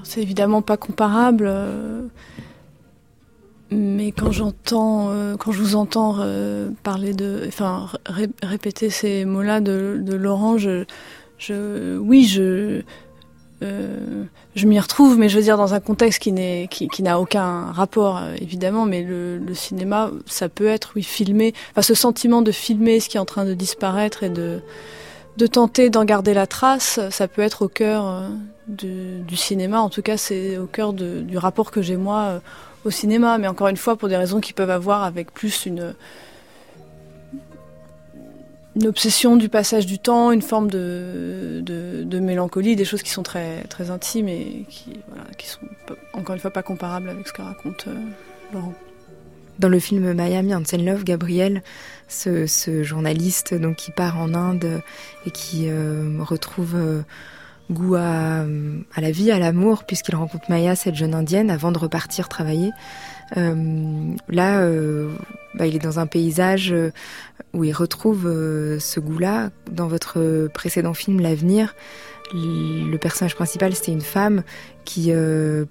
[0.05, 2.03] C'est évidemment pas comparable, euh,
[3.71, 9.25] mais quand j'entends, euh, quand je vous entends euh, parler de, enfin ré répéter ces
[9.25, 10.85] mots-là de, Laurent, je,
[11.99, 12.83] oui, je
[13.63, 17.71] je m'y retrouve, mais je veux dire dans un contexte qui n'est qui, n'a aucun
[17.73, 23.01] rapport évidemment, mais le, cinéma, ça peut être oui filmé, enfin ce sentiment de filmer
[23.01, 24.61] ce qui est en train de disparaître et de
[25.37, 28.25] de tenter d'en garder la trace, ça peut être au cœur
[28.71, 29.81] du, cinéma.
[29.81, 32.41] En tout cas, c'est au cœur du rapport que j'ai moi
[32.85, 35.95] au cinéma, mais encore une fois pour des raisons qui peuvent avoir avec plus une
[38.85, 43.65] obsession du passage du temps, une forme de, de, mélancolie, des choses qui sont très,
[43.65, 45.61] très intimes et qui, voilà, qui sont
[46.13, 47.95] encore une fois pas comparables avec ce que raconte euh,
[48.53, 48.75] Laurent.
[49.59, 51.63] Dans le film Miami Hansen Love, Gabriel,
[52.09, 54.83] ce, ce, journaliste donc qui part en Inde
[55.27, 57.03] et qui euh, retrouve euh,
[57.71, 58.45] goût à,
[58.97, 62.71] la vie, à l'amour, puisqu'il rencontre Maya, cette jeune indienne, avant de repartir travailler.
[63.37, 65.13] Euh, là, euh,
[65.55, 66.91] bah, il est dans un paysage euh,
[67.53, 68.25] où il retrouve
[68.79, 69.51] ce goût-là.
[69.71, 71.75] Dans votre précédent film, L'avenir,
[72.33, 74.43] le personnage principal, c'était une femme
[74.85, 75.13] qui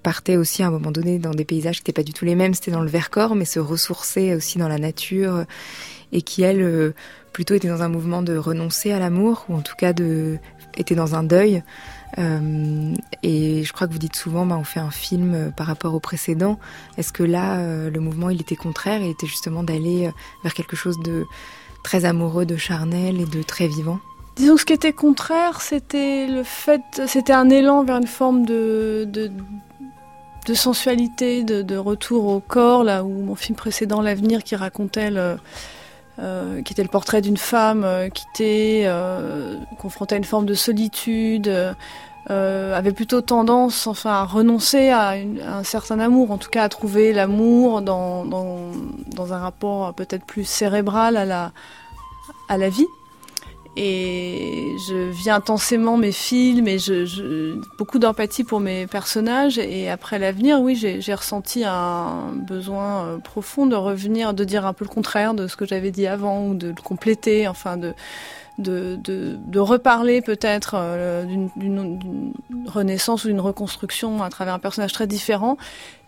[0.04, 2.36] partait aussi à un moment donné dans des paysages qui n'étaient pas du tout les
[2.36, 2.54] mêmes.
[2.54, 5.46] C'était dans le Vercors, mais se ressourçait aussi dans la nature.
[6.12, 6.94] Et qui elle
[7.34, 10.40] plutôt était dans un mouvement de renoncer à l'amour ou en tout cas de
[10.78, 11.64] était dans un deuil.
[12.18, 15.68] Euh, et je crois que vous dites souvent, bah, on fait un film euh, par
[15.68, 16.60] rapport au précédent.
[16.98, 20.10] Est-ce que là, euh, le mouvement, il était contraire Il était justement d'aller
[20.44, 21.26] vers quelque chose de
[21.84, 24.00] très amoureux, de charnel et de très vivant?
[24.36, 28.46] Disons que ce qui était contraire, c'était le fait, c'était un élan vers une forme
[28.46, 29.30] de, de,
[30.48, 35.12] de sensualité, de, de, retour au corps, là où mon film précédent, L'avenir, qui racontait
[35.12, 35.36] le,
[36.22, 40.46] euh, qui était le portrait d'une femme euh, qui était euh, confrontée à une forme
[40.46, 41.76] de solitude,
[42.28, 47.12] avait plutôt tendance enfin, à renoncer à, un certain amour, en tout cas à trouver
[47.12, 48.58] l'amour dans, dans,
[49.08, 51.52] dans, un rapport peut-être plus cérébral à la,
[52.48, 52.86] à la vie.
[53.82, 59.58] Et je vis intensément mes films et je, beaucoup d'empathie pour mes personnages.
[59.58, 64.74] Et après l'avenir, oui, j'ai ressenti un besoin euh, profond de revenir, de dire un
[64.74, 67.94] peu le contraire de ce que j'avais dit avant ou de le compléter, enfin de
[68.58, 72.34] de, de, de reparler peut-être euh, d'une
[72.68, 75.58] renaissance ou d'une reconstruction à travers un personnage très différent,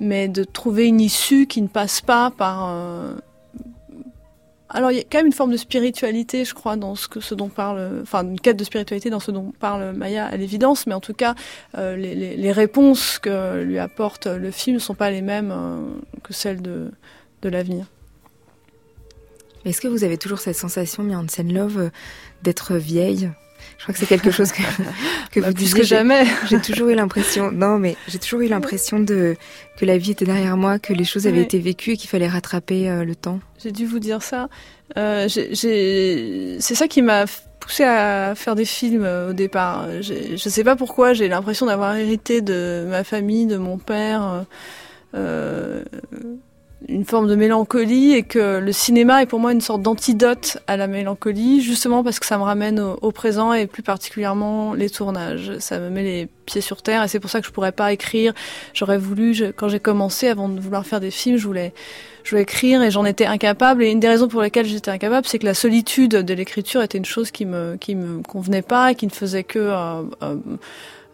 [0.01, 3.13] mais de trouver une issue qui ne passe pas par euh,
[4.74, 7.19] alors il y a quand même une forme de spiritualité, je crois, dans ce, que,
[7.19, 10.88] ce dont parle, enfin une quête de spiritualité dans ce dont parle Maya à l'évidence,
[10.88, 11.36] mais en tout cas
[11.78, 15.78] euh, les, réponses que lui apporte le film ne sont pas les mêmes euh,
[16.24, 16.91] que celles de,
[17.41, 17.86] de l'avenir.
[19.63, 21.89] Est-ce que vous avez toujours cette sensation, Miansen Love, euh,
[22.41, 23.30] d'être vieille?
[23.78, 24.62] Je crois que c'est quelque chose que,
[25.32, 25.80] que bah, vous disiez.
[25.80, 26.26] que jamais.
[26.49, 29.36] J'ai toujours eu l'impression, non, mais j'ai toujours eu l'impression de
[29.78, 32.28] que la vie était derrière moi, que les choses avaient été vécues et qu'il fallait
[32.28, 33.39] rattraper euh, le temps.
[33.62, 34.49] J'ai dû vous dire ça.
[34.97, 37.26] Euh, c'est ça qui m'a
[37.59, 39.88] poussé à faire des films euh, au départ.
[40.01, 44.45] Je sais pas pourquoi, j'ai l'impression d'avoir hérité de ma famille, de mon père.
[45.16, 45.84] Euh,
[46.88, 50.77] une forme de mélancolie et que le cinéma est pour moi une sorte d'antidote à
[50.77, 55.57] la mélancolie, justement parce que ça me ramène au, présent et plus particulièrement les tournages.
[55.59, 57.93] Ça me met les pieds sur terre et c'est pour ça que je pourrais pas
[57.93, 58.34] écrire.
[58.73, 61.73] J'aurais voulu, quand j'ai commencé, avant de vouloir faire des films, je voulais,
[62.23, 63.84] je voulais écrire et j'en étais incapable.
[63.84, 66.97] Et une des raisons pour lesquelles j'étais incapable, c'est que la solitude de l'écriture était
[66.97, 70.36] une chose qui me, qui me convenait pas et qui ne faisait que euh, euh,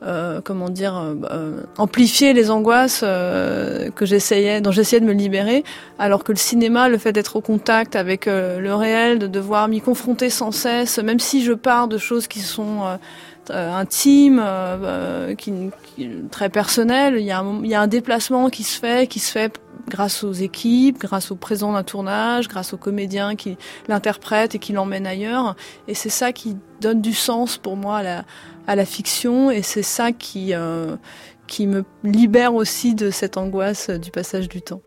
[0.03, 5.63] euh, comment dire, euh, euh, amplifier les angoisses que j'essayais, dont j'essayais de me libérer,
[5.97, 9.81] alors que le cinéma, le fait d'être au contact avec le réel, de devoir m'y
[9.81, 12.81] confronter sans cesse, même si je pars de choses qui sont
[13.49, 14.43] intimes,
[15.37, 15.53] qui,
[16.29, 19.19] très personnelles, il y, a un, il y a un déplacement qui se fait, qui
[19.19, 24.53] se fait grâce aux équipes, grâce au présent d'un tournage, grâce aux comédiens qui l'interprètent
[24.53, 25.55] et qui l'emmènent ailleurs.
[25.87, 28.25] Et c'est ça qui donne du sens pour moi à la,
[28.67, 30.95] à la fiction et c'est ça qui, euh,
[31.47, 34.81] qui me libère aussi de cette angoisse du passage du temps.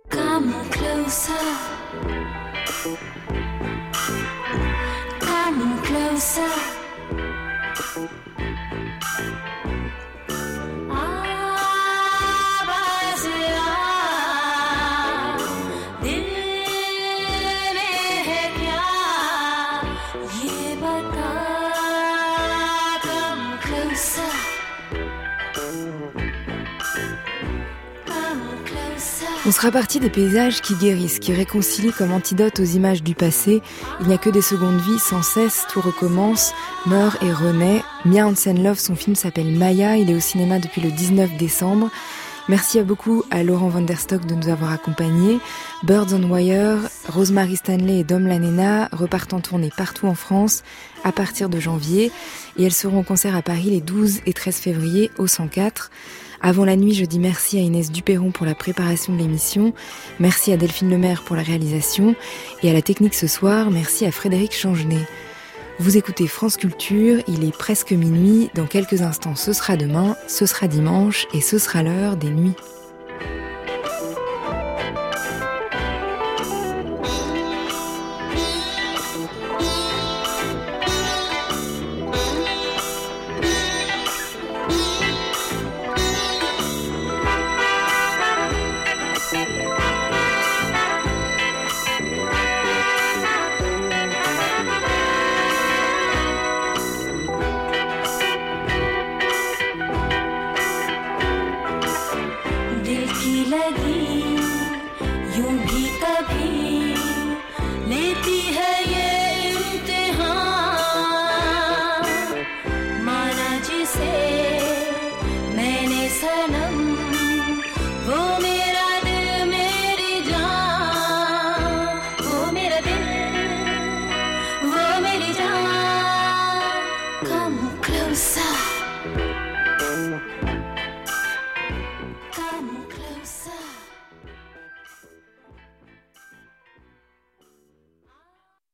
[29.51, 33.63] On sera parti des paysages qui guérissent, qui réconcilient comme antidote aux images du passé.
[34.01, 36.55] Il n'y a que des secondes vies, sans cesse, tout recommence,
[36.87, 37.83] meurt et renaît.
[38.05, 41.91] Mia Hansen Love, son film s'appelle Maya, il est au cinéma depuis le 19 décembre.
[42.49, 45.41] Merci à beaucoup à Laurent van der Stock de nous avoir accompagnés.
[45.83, 46.79] Birds on Wire,
[47.09, 50.63] Rosemary Stanley et Dom Lanena repartent en tournée partout en France
[51.03, 52.13] à partir de janvier
[52.57, 55.91] et elles seront au concert à Paris les 12 et 13 février au 104.
[56.43, 59.75] Avant la nuit, je dis merci à Inès Duperron pour la préparation de l'émission,
[60.19, 62.15] merci à Delphine Lemaire pour la réalisation,
[62.63, 65.07] et à la technique ce soir, merci à Frédéric Changenet.
[65.79, 70.47] Vous écoutez France Culture, il est presque minuit, dans quelques instants ce sera demain, ce
[70.47, 72.57] sera dimanche, et ce sera l'heure des nuits.